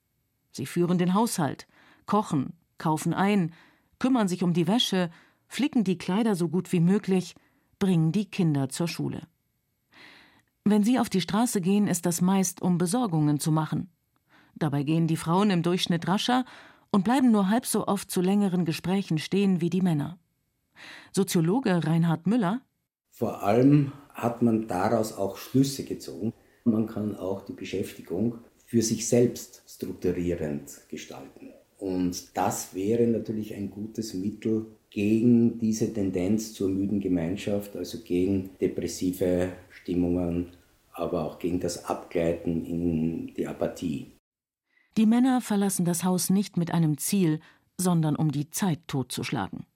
Sie 0.52 0.66
führen 0.66 0.96
den 0.96 1.12
Haushalt, 1.12 1.66
kochen, 2.06 2.52
kaufen 2.78 3.14
ein, 3.14 3.52
kümmern 3.98 4.28
sich 4.28 4.44
um 4.44 4.52
die 4.52 4.68
Wäsche, 4.68 5.10
flicken 5.48 5.82
die 5.82 5.98
Kleider 5.98 6.36
so 6.36 6.48
gut 6.48 6.70
wie 6.70 6.80
möglich, 6.80 7.34
bringen 7.80 8.12
die 8.12 8.26
Kinder 8.26 8.68
zur 8.68 8.86
Schule. 8.86 9.22
Wenn 10.66 10.82
sie 10.82 10.98
auf 10.98 11.10
die 11.10 11.20
Straße 11.20 11.60
gehen, 11.60 11.86
ist 11.86 12.06
das 12.06 12.22
meist, 12.22 12.62
um 12.62 12.78
Besorgungen 12.78 13.38
zu 13.38 13.52
machen. 13.52 13.90
Dabei 14.54 14.82
gehen 14.82 15.06
die 15.06 15.18
Frauen 15.18 15.50
im 15.50 15.62
Durchschnitt 15.62 16.08
rascher 16.08 16.46
und 16.90 17.04
bleiben 17.04 17.30
nur 17.30 17.50
halb 17.50 17.66
so 17.66 17.86
oft 17.86 18.10
zu 18.10 18.22
längeren 18.22 18.64
Gesprächen 18.64 19.18
stehen 19.18 19.60
wie 19.60 19.68
die 19.68 19.82
Männer. 19.82 20.18
Soziologe 21.12 21.86
Reinhard 21.86 22.26
Müller 22.26 22.62
Vor 23.10 23.42
allem 23.42 23.92
hat 24.14 24.40
man 24.40 24.66
daraus 24.66 25.12
auch 25.12 25.36
Schlüsse 25.36 25.84
gezogen. 25.84 26.32
Man 26.64 26.86
kann 26.86 27.14
auch 27.14 27.44
die 27.44 27.52
Beschäftigung 27.52 28.38
für 28.64 28.80
sich 28.80 29.06
selbst 29.06 29.62
strukturierend 29.66 30.80
gestalten. 30.88 31.50
Und 31.78 32.34
das 32.36 32.74
wäre 32.74 33.06
natürlich 33.06 33.54
ein 33.54 33.70
gutes 33.70 34.14
Mittel 34.14 34.64
gegen 34.94 35.58
diese 35.58 35.92
Tendenz 35.92 36.54
zur 36.54 36.68
müden 36.68 37.00
Gemeinschaft, 37.00 37.74
also 37.74 37.98
gegen 37.98 38.50
depressive 38.60 39.52
Stimmungen, 39.68 40.52
aber 40.92 41.24
auch 41.24 41.40
gegen 41.40 41.58
das 41.58 41.86
Abgleiten 41.86 42.64
in 42.64 43.34
die 43.34 43.48
Apathie. 43.48 44.12
Die 44.96 45.06
Männer 45.06 45.40
verlassen 45.40 45.84
das 45.84 46.04
Haus 46.04 46.30
nicht 46.30 46.56
mit 46.56 46.70
einem 46.70 46.96
Ziel, 46.96 47.40
sondern 47.76 48.14
um 48.14 48.30
die 48.30 48.52
Zeit 48.52 48.86
totzuschlagen. 48.86 49.66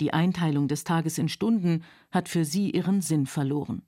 Die 0.00 0.14
Einteilung 0.14 0.66
des 0.66 0.82
Tages 0.82 1.18
in 1.18 1.28
Stunden 1.28 1.84
hat 2.10 2.30
für 2.30 2.46
sie 2.46 2.70
ihren 2.70 3.02
Sinn 3.02 3.26
verloren. 3.26 3.82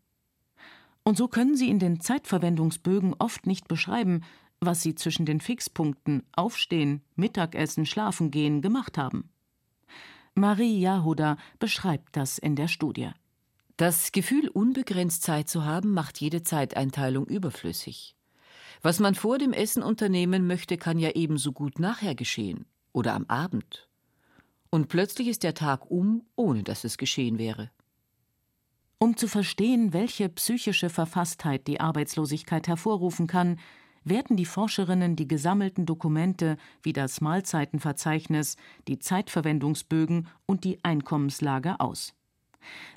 Und 1.05 1.17
so 1.17 1.26
können 1.26 1.57
sie 1.57 1.71
in 1.71 1.79
den 1.79 2.00
Zeitverwendungsbögen 2.00 3.14
oft 3.19 3.47
nicht 3.47 3.67
beschreiben, 3.67 4.25
was 4.61 4.83
sie 4.83 4.95
zwischen 4.95 5.25
den 5.25 5.40
Fixpunkten 5.40 6.25
Aufstehen, 6.33 7.00
Mittagessen, 7.17 7.87
Schlafen 7.87 8.31
gehen 8.31 8.61
gemacht 8.61 8.99
haben. 8.99 9.31
Marie 10.40 10.80
Jahoda 10.80 11.37
beschreibt 11.59 12.16
das 12.16 12.38
in 12.38 12.56
der 12.56 12.68
Studie. 12.68 13.11
Das 13.76 14.12
Gefühl, 14.12 14.49
unbegrenzt 14.49 15.23
Zeit 15.23 15.49
zu 15.49 15.64
haben, 15.64 15.92
macht 15.92 16.20
jede 16.20 16.42
Zeiteinteilung 16.42 17.26
überflüssig. 17.26 18.16
Was 18.82 18.99
man 18.99 19.14
vor 19.14 19.38
dem 19.38 19.52
Essen 19.52 19.82
unternehmen 19.82 20.47
möchte, 20.47 20.78
kann 20.78 20.99
ja 20.99 21.11
ebenso 21.11 21.52
gut 21.52 21.78
nachher 21.78 22.14
geschehen 22.14 22.66
oder 22.92 23.14
am 23.14 23.26
Abend. 23.26 23.88
Und 24.70 24.88
plötzlich 24.88 25.28
ist 25.28 25.42
der 25.42 25.54
Tag 25.54 25.90
um, 25.90 26.25
ohne 26.37 26.62
dass 26.62 26.85
es 26.85 26.97
geschehen 26.97 27.38
wäre. 27.38 27.70
Um 28.99 29.16
zu 29.16 29.28
verstehen, 29.28 29.92
welche 29.92 30.28
psychische 30.28 30.90
Verfasstheit 30.90 31.66
die 31.66 31.80
Arbeitslosigkeit 31.80 32.68
hervorrufen 32.68 33.26
kann, 33.26 33.59
werten 34.04 34.37
die 34.37 34.47
Forscherinnen 34.47 35.16
die 35.16 35.28
gesammelten 35.28 35.87
Dokumente 35.87 36.57
wie 36.83 36.92
das 36.92 37.21
Mahlzeitenverzeichnis, 37.21 38.57
die 38.88 38.99
Zeitverwendungsbögen 38.99 40.28
und 40.47 40.64
die 40.64 40.83
Einkommenslage 40.83 41.80
aus. 41.80 42.14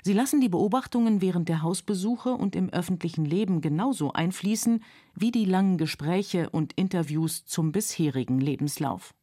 Sie 0.02 0.12
lassen 0.12 0.40
die 0.40 0.48
Beobachtungen 0.48 1.20
während 1.20 1.48
der 1.48 1.62
Hausbesuche 1.62 2.34
und 2.34 2.54
im 2.54 2.68
öffentlichen 2.70 3.24
Leben 3.24 3.60
genauso 3.60 4.12
einfließen 4.12 4.82
wie 5.14 5.30
die 5.30 5.46
langen 5.46 5.78
Gespräche 5.78 6.50
und 6.50 6.72
Interviews 6.74 7.44
zum 7.46 7.72
bisherigen 7.72 8.40
Lebenslauf. 8.40 9.14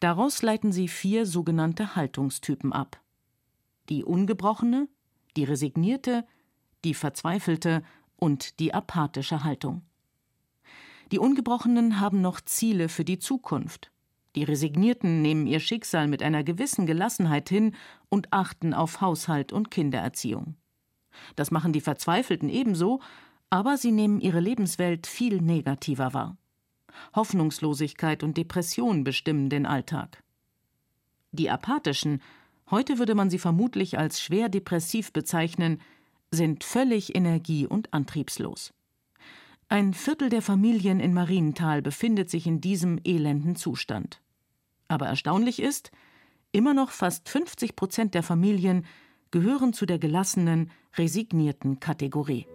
Daraus 0.00 0.42
leiten 0.42 0.72
sie 0.72 0.88
vier 0.88 1.26
sogenannte 1.26 1.94
Haltungstypen 1.94 2.72
ab. 2.72 3.00
Die 3.88 4.04
ungebrochene, 4.04 4.88
die 5.36 5.44
resignierte, 5.44 6.26
die 6.84 6.94
verzweifelte 6.94 7.84
und 8.16 8.58
die 8.58 8.74
apathische 8.74 9.44
Haltung. 9.44 9.82
Die 11.12 11.18
Ungebrochenen 11.18 12.00
haben 12.00 12.22
noch 12.22 12.40
Ziele 12.40 12.88
für 12.88 13.04
die 13.04 13.18
Zukunft. 13.18 13.92
Die 14.34 14.44
Resignierten 14.44 15.20
nehmen 15.20 15.46
ihr 15.46 15.60
Schicksal 15.60 16.08
mit 16.08 16.22
einer 16.22 16.42
gewissen 16.42 16.86
Gelassenheit 16.86 17.50
hin 17.50 17.74
und 18.08 18.32
achten 18.32 18.72
auf 18.72 19.02
Haushalt 19.02 19.52
und 19.52 19.70
Kindererziehung. 19.70 20.56
Das 21.36 21.50
machen 21.50 21.74
die 21.74 21.82
Verzweifelten 21.82 22.48
ebenso, 22.48 23.00
aber 23.50 23.76
sie 23.76 23.92
nehmen 23.92 24.22
ihre 24.22 24.40
Lebenswelt 24.40 25.06
viel 25.06 25.42
negativer 25.42 26.14
wahr. 26.14 26.38
Hoffnungslosigkeit 27.14 28.22
und 28.22 28.38
Depression 28.38 29.04
bestimmen 29.04 29.50
den 29.50 29.66
Alltag. 29.66 30.22
Die 31.30 31.50
Apathischen, 31.50 32.22
heute 32.70 32.98
würde 32.98 33.14
man 33.14 33.28
sie 33.28 33.38
vermutlich 33.38 33.98
als 33.98 34.22
schwer 34.22 34.48
depressiv 34.48 35.12
bezeichnen, 35.12 35.82
sind 36.30 36.64
völlig 36.64 37.14
energie- 37.14 37.66
und 37.66 37.92
antriebslos. 37.92 38.72
Ein 39.72 39.94
Viertel 39.94 40.28
der 40.28 40.42
Familien 40.42 41.00
in 41.00 41.14
Marienthal 41.14 41.80
befindet 41.80 42.28
sich 42.28 42.46
in 42.46 42.60
diesem 42.60 43.00
elenden 43.04 43.56
Zustand. 43.56 44.20
Aber 44.86 45.06
erstaunlich 45.06 45.62
ist, 45.62 45.92
immer 46.50 46.74
noch 46.74 46.90
fast 46.90 47.26
50 47.30 47.74
Prozent 47.74 48.12
der 48.12 48.22
Familien 48.22 48.84
gehören 49.30 49.72
zu 49.72 49.86
der 49.86 49.98
gelassenen, 49.98 50.70
resignierten 50.98 51.80
Kategorie. 51.80 52.46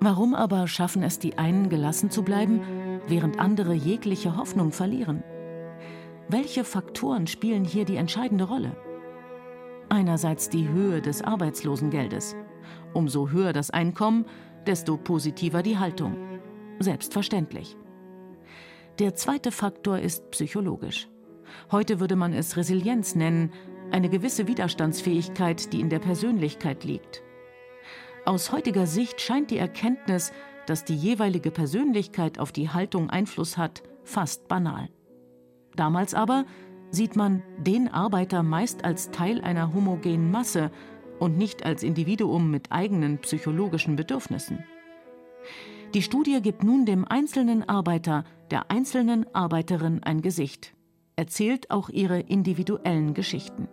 Warum 0.00 0.34
aber 0.34 0.66
schaffen 0.66 1.02
es 1.02 1.18
die 1.18 1.36
einen 1.36 1.68
gelassen 1.68 2.10
zu 2.10 2.22
bleiben, 2.22 2.62
während 3.08 3.38
andere 3.38 3.74
jegliche 3.74 4.38
Hoffnung 4.38 4.72
verlieren? 4.72 5.22
Welche 6.30 6.64
Faktoren 6.64 7.26
spielen 7.26 7.66
hier 7.66 7.84
die 7.84 7.96
entscheidende 7.96 8.44
Rolle? 8.44 8.74
Einerseits 9.94 10.48
die 10.48 10.68
Höhe 10.68 11.00
des 11.00 11.22
Arbeitslosengeldes. 11.22 12.34
Umso 12.94 13.30
höher 13.30 13.52
das 13.52 13.70
Einkommen, 13.70 14.24
desto 14.66 14.96
positiver 14.96 15.62
die 15.62 15.78
Haltung. 15.78 16.16
Selbstverständlich. 16.80 17.76
Der 18.98 19.14
zweite 19.14 19.52
Faktor 19.52 20.00
ist 20.00 20.32
psychologisch. 20.32 21.08
Heute 21.70 22.00
würde 22.00 22.16
man 22.16 22.32
es 22.32 22.56
Resilienz 22.56 23.14
nennen, 23.14 23.52
eine 23.92 24.08
gewisse 24.08 24.48
Widerstandsfähigkeit, 24.48 25.72
die 25.72 25.78
in 25.78 25.90
der 25.90 26.00
Persönlichkeit 26.00 26.82
liegt. 26.82 27.22
Aus 28.24 28.50
heutiger 28.50 28.88
Sicht 28.88 29.20
scheint 29.20 29.52
die 29.52 29.58
Erkenntnis, 29.58 30.32
dass 30.66 30.84
die 30.84 30.96
jeweilige 30.96 31.52
Persönlichkeit 31.52 32.40
auf 32.40 32.50
die 32.50 32.68
Haltung 32.68 33.10
Einfluss 33.10 33.56
hat, 33.56 33.84
fast 34.02 34.48
banal. 34.48 34.88
Damals 35.76 36.14
aber 36.14 36.46
sieht 36.90 37.16
man 37.16 37.42
den 37.58 37.88
Arbeiter 37.88 38.42
meist 38.42 38.84
als 38.84 39.10
Teil 39.10 39.40
einer 39.40 39.74
homogenen 39.74 40.30
Masse 40.30 40.70
und 41.18 41.38
nicht 41.38 41.64
als 41.64 41.82
Individuum 41.82 42.50
mit 42.50 42.72
eigenen 42.72 43.18
psychologischen 43.18 43.96
Bedürfnissen. 43.96 44.64
Die 45.94 46.02
Studie 46.02 46.40
gibt 46.42 46.64
nun 46.64 46.86
dem 46.86 47.04
einzelnen 47.04 47.68
Arbeiter, 47.68 48.24
der 48.50 48.70
einzelnen 48.70 49.32
Arbeiterin 49.34 50.02
ein 50.02 50.22
Gesicht, 50.22 50.74
erzählt 51.16 51.70
auch 51.70 51.88
ihre 51.88 52.20
individuellen 52.20 53.14
Geschichten. 53.14 53.68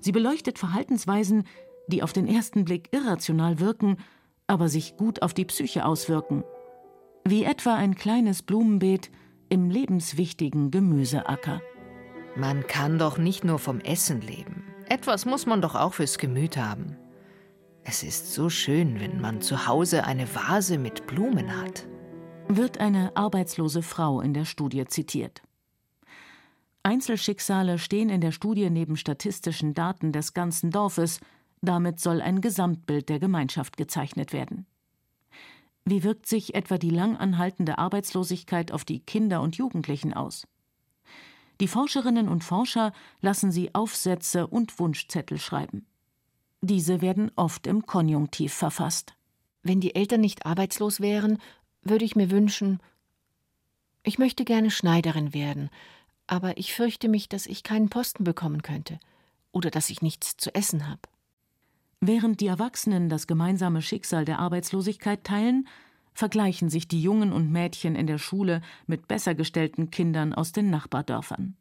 Sie 0.00 0.12
beleuchtet 0.12 0.58
Verhaltensweisen, 0.58 1.44
die 1.88 2.02
auf 2.02 2.12
den 2.12 2.26
ersten 2.26 2.64
Blick 2.64 2.88
irrational 2.92 3.58
wirken, 3.58 3.96
aber 4.46 4.68
sich 4.68 4.96
gut 4.96 5.22
auf 5.22 5.32
die 5.32 5.44
Psyche 5.44 5.84
auswirken, 5.84 6.44
wie 7.26 7.44
etwa 7.44 7.74
ein 7.74 7.94
kleines 7.94 8.42
Blumenbeet 8.42 9.10
im 9.48 9.70
lebenswichtigen 9.70 10.70
Gemüseacker. 10.70 11.62
Man 12.36 12.66
kann 12.66 12.98
doch 12.98 13.18
nicht 13.18 13.44
nur 13.44 13.58
vom 13.58 13.80
Essen 13.80 14.20
leben. 14.20 14.64
Etwas 14.88 15.26
muss 15.26 15.46
man 15.46 15.60
doch 15.60 15.74
auch 15.74 15.94
fürs 15.94 16.18
Gemüt 16.18 16.56
haben. 16.56 16.96
Es 17.82 18.02
ist 18.02 18.34
so 18.34 18.50
schön, 18.50 19.00
wenn 19.00 19.20
man 19.20 19.40
zu 19.40 19.66
Hause 19.66 20.04
eine 20.04 20.32
Vase 20.34 20.78
mit 20.78 21.06
Blumen 21.06 21.56
hat. 21.56 21.86
Wird 22.48 22.78
eine 22.78 23.16
arbeitslose 23.16 23.82
Frau 23.82 24.20
in 24.20 24.34
der 24.34 24.44
Studie 24.44 24.84
zitiert. 24.86 25.42
Einzelschicksale 26.82 27.78
stehen 27.78 28.08
in 28.08 28.20
der 28.20 28.32
Studie 28.32 28.70
neben 28.70 28.96
statistischen 28.96 29.74
Daten 29.74 30.12
des 30.12 30.32
ganzen 30.32 30.70
Dorfes, 30.70 31.20
damit 31.62 32.00
soll 32.00 32.22
ein 32.22 32.40
Gesamtbild 32.40 33.08
der 33.08 33.18
Gemeinschaft 33.18 33.76
gezeichnet 33.76 34.32
werden. 34.32 34.66
Wie 35.84 36.04
wirkt 36.04 36.26
sich 36.26 36.54
etwa 36.54 36.78
die 36.78 36.90
lang 36.90 37.16
anhaltende 37.16 37.78
Arbeitslosigkeit 37.78 38.72
auf 38.72 38.84
die 38.84 39.00
Kinder 39.00 39.42
und 39.42 39.56
Jugendlichen 39.56 40.14
aus? 40.14 40.46
Die 41.60 41.68
Forscherinnen 41.68 42.28
und 42.28 42.42
Forscher 42.42 42.92
lassen 43.20 43.52
sie 43.52 43.74
Aufsätze 43.74 44.46
und 44.46 44.78
Wunschzettel 44.78 45.38
schreiben. 45.38 45.86
Diese 46.62 47.02
werden 47.02 47.30
oft 47.36 47.66
im 47.66 47.86
Konjunktiv 47.86 48.52
verfasst. 48.52 49.14
Wenn 49.62 49.80
die 49.80 49.94
Eltern 49.94 50.22
nicht 50.22 50.46
arbeitslos 50.46 51.00
wären, 51.00 51.38
würde 51.82 52.04
ich 52.04 52.16
mir 52.16 52.30
wünschen, 52.30 52.80
ich 54.02 54.18
möchte 54.18 54.46
gerne 54.46 54.70
Schneiderin 54.70 55.34
werden, 55.34 55.68
aber 56.26 56.56
ich 56.56 56.72
fürchte 56.72 57.08
mich, 57.08 57.28
dass 57.28 57.44
ich 57.44 57.62
keinen 57.62 57.90
Posten 57.90 58.24
bekommen 58.24 58.62
könnte 58.62 58.98
oder 59.52 59.70
dass 59.70 59.90
ich 59.90 60.00
nichts 60.00 60.38
zu 60.38 60.54
essen 60.54 60.88
habe. 60.88 61.02
Während 62.00 62.40
die 62.40 62.46
Erwachsenen 62.46 63.10
das 63.10 63.26
gemeinsame 63.26 63.82
Schicksal 63.82 64.24
der 64.24 64.38
Arbeitslosigkeit 64.38 65.22
teilen, 65.24 65.68
vergleichen 66.20 66.68
sich 66.68 66.86
die 66.86 67.00
Jungen 67.00 67.32
und 67.32 67.50
Mädchen 67.50 67.96
in 67.96 68.06
der 68.06 68.18
Schule 68.18 68.60
mit 68.86 69.08
besser 69.08 69.34
gestellten 69.34 69.90
Kindern 69.90 70.34
aus 70.34 70.52
den 70.52 70.68
Nachbardörfern. 70.68 71.56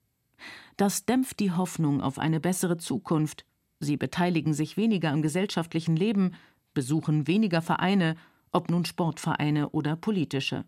Das 0.75 1.05
dämpft 1.05 1.39
die 1.39 1.53
Hoffnung 1.53 2.01
auf 2.01 2.19
eine 2.19 2.41
bessere 2.41 2.77
Zukunft. 2.77 3.45
Sie 3.79 3.95
beteiligen 3.95 4.53
sich 4.53 4.75
weniger 4.75 5.11
am 5.11 5.21
gesellschaftlichen 5.21 5.95
Leben, 5.95 6.33
besuchen 6.73 7.25
weniger 7.25 7.61
Vereine, 7.61 8.17
ob 8.51 8.69
nun 8.69 8.83
Sportvereine 8.83 9.69
oder 9.69 9.95
politische. 9.95 10.65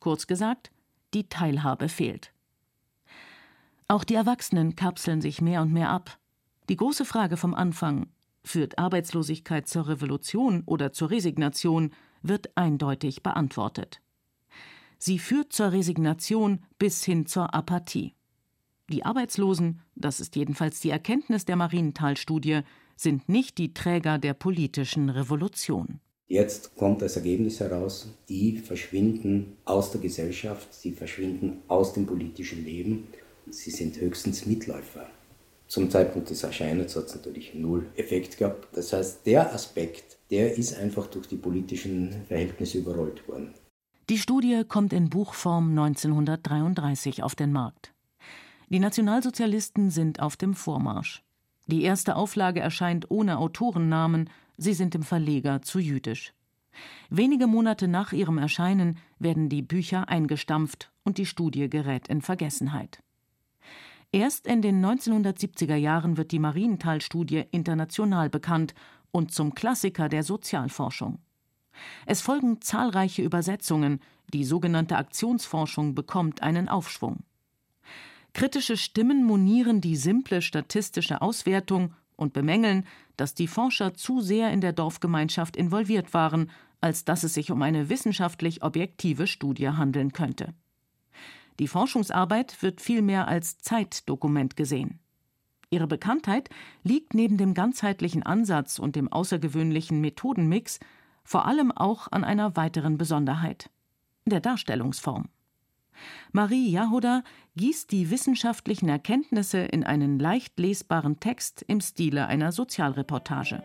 Kurz 0.00 0.26
gesagt, 0.26 0.72
die 1.12 1.28
Teilhabe 1.28 1.90
fehlt. 1.90 2.32
Auch 3.88 4.04
die 4.04 4.14
Erwachsenen 4.14 4.74
kapseln 4.74 5.20
sich 5.20 5.42
mehr 5.42 5.60
und 5.60 5.70
mehr 5.70 5.90
ab. 5.90 6.18
Die 6.70 6.76
große 6.76 7.04
Frage 7.04 7.36
vom 7.36 7.52
Anfang, 7.52 8.06
führt 8.42 8.78
Arbeitslosigkeit 8.78 9.68
zur 9.68 9.86
Revolution 9.86 10.62
oder 10.64 10.92
zur 10.92 11.10
Resignation, 11.10 11.92
wird 12.22 12.56
eindeutig 12.56 13.22
beantwortet. 13.22 14.00
Sie 14.98 15.18
führt 15.18 15.52
zur 15.52 15.72
Resignation 15.72 16.60
bis 16.78 17.04
hin 17.04 17.26
zur 17.26 17.54
Apathie. 17.54 18.14
Die 18.88 19.04
Arbeitslosen, 19.04 19.80
das 19.94 20.20
ist 20.20 20.36
jedenfalls 20.36 20.80
die 20.80 20.90
Erkenntnis 20.90 21.44
der 21.44 21.56
Marienthal-Studie, 21.56 22.60
sind 22.96 23.28
nicht 23.28 23.58
die 23.58 23.74
Träger 23.74 24.18
der 24.18 24.34
politischen 24.34 25.08
Revolution. 25.08 26.00
Jetzt 26.28 26.76
kommt 26.76 27.02
das 27.02 27.16
Ergebnis 27.16 27.60
heraus, 27.60 28.08
die 28.28 28.58
verschwinden 28.58 29.56
aus 29.64 29.90
der 29.90 30.00
Gesellschaft, 30.00 30.72
sie 30.72 30.92
verschwinden 30.92 31.58
aus 31.68 31.92
dem 31.92 32.06
politischen 32.06 32.64
Leben, 32.64 33.08
sie 33.50 33.70
sind 33.70 34.00
höchstens 34.00 34.46
Mitläufer. 34.46 35.06
Zum 35.72 35.88
Zeitpunkt 35.88 36.28
des 36.28 36.42
Erscheinens 36.42 36.94
hat 36.96 37.06
es 37.06 37.14
natürlich 37.14 37.54
null 37.54 37.86
Effekt 37.96 38.36
gehabt. 38.36 38.76
Das 38.76 38.92
heißt, 38.92 39.24
der 39.24 39.54
Aspekt, 39.54 40.18
der 40.30 40.58
ist 40.58 40.78
einfach 40.78 41.06
durch 41.06 41.26
die 41.28 41.38
politischen 41.38 42.26
Verhältnisse 42.28 42.76
überrollt 42.76 43.26
worden. 43.26 43.54
Die 44.10 44.18
Studie 44.18 44.64
kommt 44.68 44.92
in 44.92 45.08
Buchform 45.08 45.70
1933 45.70 47.22
auf 47.22 47.34
den 47.34 47.52
Markt. 47.52 47.94
Die 48.68 48.80
Nationalsozialisten 48.80 49.88
sind 49.88 50.20
auf 50.20 50.36
dem 50.36 50.52
Vormarsch. 50.52 51.22
Die 51.68 51.84
erste 51.84 52.16
Auflage 52.16 52.60
erscheint 52.60 53.10
ohne 53.10 53.38
Autorennamen, 53.38 54.28
sie 54.58 54.74
sind 54.74 54.92
dem 54.92 55.02
Verleger 55.02 55.62
zu 55.62 55.78
jüdisch. 55.78 56.34
Wenige 57.08 57.46
Monate 57.46 57.88
nach 57.88 58.12
ihrem 58.12 58.36
Erscheinen 58.36 58.98
werden 59.18 59.48
die 59.48 59.62
Bücher 59.62 60.06
eingestampft 60.10 60.92
und 61.02 61.16
die 61.16 61.24
Studie 61.24 61.70
gerät 61.70 62.08
in 62.08 62.20
Vergessenheit. 62.20 63.02
Erst 64.14 64.46
in 64.46 64.60
den 64.60 64.84
1970er 64.84 65.74
Jahren 65.74 66.18
wird 66.18 66.32
die 66.32 66.38
Marienthal-Studie 66.38 67.44
international 67.50 68.28
bekannt 68.28 68.74
und 69.10 69.32
zum 69.32 69.54
Klassiker 69.54 70.10
der 70.10 70.22
Sozialforschung. 70.22 71.18
Es 72.04 72.20
folgen 72.20 72.60
zahlreiche 72.60 73.22
Übersetzungen, 73.22 74.00
die 74.34 74.44
sogenannte 74.44 74.98
Aktionsforschung 74.98 75.94
bekommt 75.94 76.42
einen 76.42 76.68
Aufschwung. 76.68 77.20
Kritische 78.34 78.76
Stimmen 78.76 79.24
monieren 79.24 79.80
die 79.80 79.96
simple 79.96 80.42
statistische 80.42 81.22
Auswertung 81.22 81.94
und 82.16 82.34
bemängeln, 82.34 82.86
dass 83.16 83.34
die 83.34 83.48
Forscher 83.48 83.94
zu 83.94 84.20
sehr 84.20 84.52
in 84.52 84.60
der 84.60 84.74
Dorfgemeinschaft 84.74 85.56
involviert 85.56 86.12
waren, 86.12 86.50
als 86.82 87.06
dass 87.06 87.24
es 87.24 87.32
sich 87.32 87.50
um 87.50 87.62
eine 87.62 87.88
wissenschaftlich 87.88 88.62
objektive 88.62 89.26
Studie 89.26 89.70
handeln 89.70 90.12
könnte. 90.12 90.52
Die 91.58 91.68
Forschungsarbeit 91.68 92.62
wird 92.62 92.80
vielmehr 92.80 93.28
als 93.28 93.58
Zeitdokument 93.58 94.56
gesehen. 94.56 95.00
Ihre 95.70 95.86
Bekanntheit 95.86 96.50
liegt 96.82 97.14
neben 97.14 97.38
dem 97.38 97.54
ganzheitlichen 97.54 98.22
Ansatz 98.22 98.78
und 98.78 98.94
dem 98.94 99.10
außergewöhnlichen 99.10 100.00
Methodenmix 100.00 100.80
vor 101.24 101.46
allem 101.46 101.72
auch 101.72 102.08
an 102.10 102.24
einer 102.24 102.56
weiteren 102.56 102.98
Besonderheit 102.98 103.70
der 104.26 104.40
Darstellungsform. 104.40 105.28
Marie 106.32 106.70
Jahoda 106.70 107.22
gießt 107.56 107.90
die 107.90 108.10
wissenschaftlichen 108.10 108.88
Erkenntnisse 108.88 109.58
in 109.58 109.84
einen 109.84 110.18
leicht 110.18 110.58
lesbaren 110.58 111.20
Text 111.20 111.62
im 111.62 111.80
Stile 111.80 112.26
einer 112.26 112.52
Sozialreportage. 112.52 113.62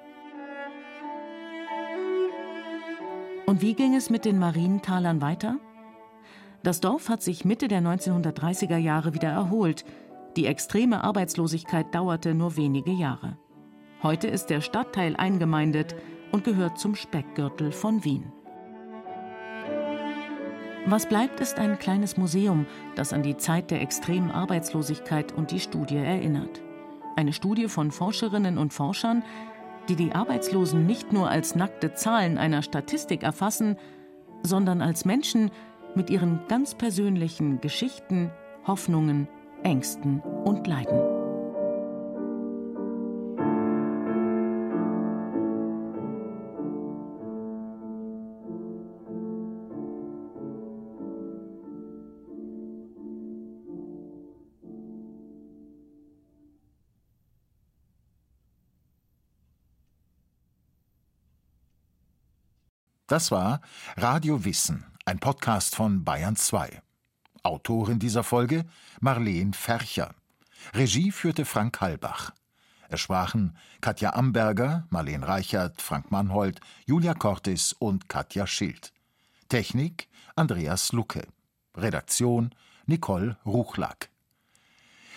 Und 3.46 3.62
wie 3.62 3.74
ging 3.74 3.96
es 3.96 4.10
mit 4.10 4.26
den 4.26 4.40
Marientalern 4.40 5.22
weiter? 5.22 5.58
Das 6.64 6.82
Dorf 6.82 7.10
hat 7.10 7.22
sich 7.22 7.46
Mitte 7.46 7.68
der 7.68 7.82
1930er 7.82 8.78
Jahre 8.78 9.14
wieder 9.14 9.30
erholt. 9.30 9.86
Die 10.36 10.46
extreme 10.46 11.04
Arbeitslosigkeit 11.04 11.94
dauerte 11.94 12.34
nur 12.34 12.58
wenige 12.58 12.92
Jahre. 12.92 13.38
Heute 14.04 14.28
ist 14.28 14.48
der 14.48 14.62
Stadtteil 14.62 15.16
eingemeindet 15.16 15.96
und 16.32 16.44
gehört 16.44 16.78
zum 16.80 16.96
Speckgürtel 16.96 17.72
von 17.72 18.04
Wien. 18.04 18.32
Was 20.86 21.08
bleibt, 21.08 21.42
ist 21.42 21.60
ein 21.60 21.80
kleines 21.80 22.16
Museum, 22.16 22.66
das 22.96 23.12
an 23.12 23.22
die 23.22 23.36
Zeit 23.36 23.72
der 23.72 23.82
extremen 23.82 24.32
Arbeitslosigkeit 24.32 25.34
und 25.34 25.52
die 25.52 25.60
Studie 25.60 25.98
erinnert. 25.98 26.62
Eine 27.18 27.34
Studie 27.34 27.68
von 27.68 27.92
Forscherinnen 27.92 28.58
und 28.58 28.74
Forschern, 28.74 29.24
die 29.90 29.96
die 29.96 30.14
Arbeitslosen 30.14 30.86
nicht 30.86 31.12
nur 31.12 31.30
als 31.30 31.56
nackte 31.56 31.94
Zahlen 31.94 32.38
einer 32.38 32.62
Statistik 32.62 33.24
erfassen, 33.24 33.76
sondern 34.44 34.82
als 34.82 35.04
Menschen 35.04 35.52
mit 35.98 36.12
ihren 36.12 36.48
ganz 36.48 36.76
persönlichen 36.76 37.60
Geschichten, 37.60 38.32
Hoffnungen, 38.66 39.28
Ängsten 39.64 40.22
und 40.22 40.68
Leiden. 40.68 41.02
Das 63.08 63.32
war 63.32 63.62
Radio 63.96 64.44
Wissen, 64.46 64.86
ein 65.08 65.20
Podcast 65.20 65.74
von 65.74 66.04
Bayern 66.04 66.36
2. 66.36 66.82
Autorin 67.42 67.98
dieser 67.98 68.26
Folge 68.26 68.66
Marleen 69.00 69.54
Fercher. 69.54 70.14
Regie 70.74 71.12
führte 71.12 71.46
Frank 71.46 71.80
Halbach. 71.80 72.34
Es 72.90 73.00
sprachen 73.00 73.56
Katja 73.80 74.16
Amberger, 74.16 74.86
Marleen 74.90 75.24
Reichert, 75.24 75.82
Frank 75.82 76.12
Mannhold, 76.12 76.60
Julia 76.86 77.14
Cortis 77.14 77.72
und 77.72 78.10
Katja 78.10 78.46
Schild. 78.46 78.92
Technik 79.48 80.10
Andreas 80.36 80.92
Lucke. 80.92 81.26
Redaktion 81.78 82.54
Nicole 82.86 83.38
Ruchlack. 83.46 84.10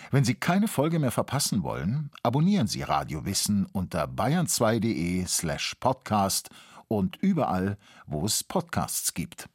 Wenn 0.09 0.23
Sie 0.23 0.35
keine 0.35 0.69
Folge 0.69 0.99
mehr 0.99 1.11
verpassen 1.11 1.63
wollen, 1.63 2.11
abonnieren 2.23 2.67
Sie 2.67 2.83
Radio 2.83 3.25
Wissen 3.25 3.65
unter 3.65 4.05
bayern2.de 4.05 5.25
slash 5.25 5.75
podcast 5.81 6.49
und 6.87 7.17
überall, 7.17 7.77
wo 8.05 8.25
es 8.25 8.41
Podcasts 8.45 9.13
gibt. 9.13 9.49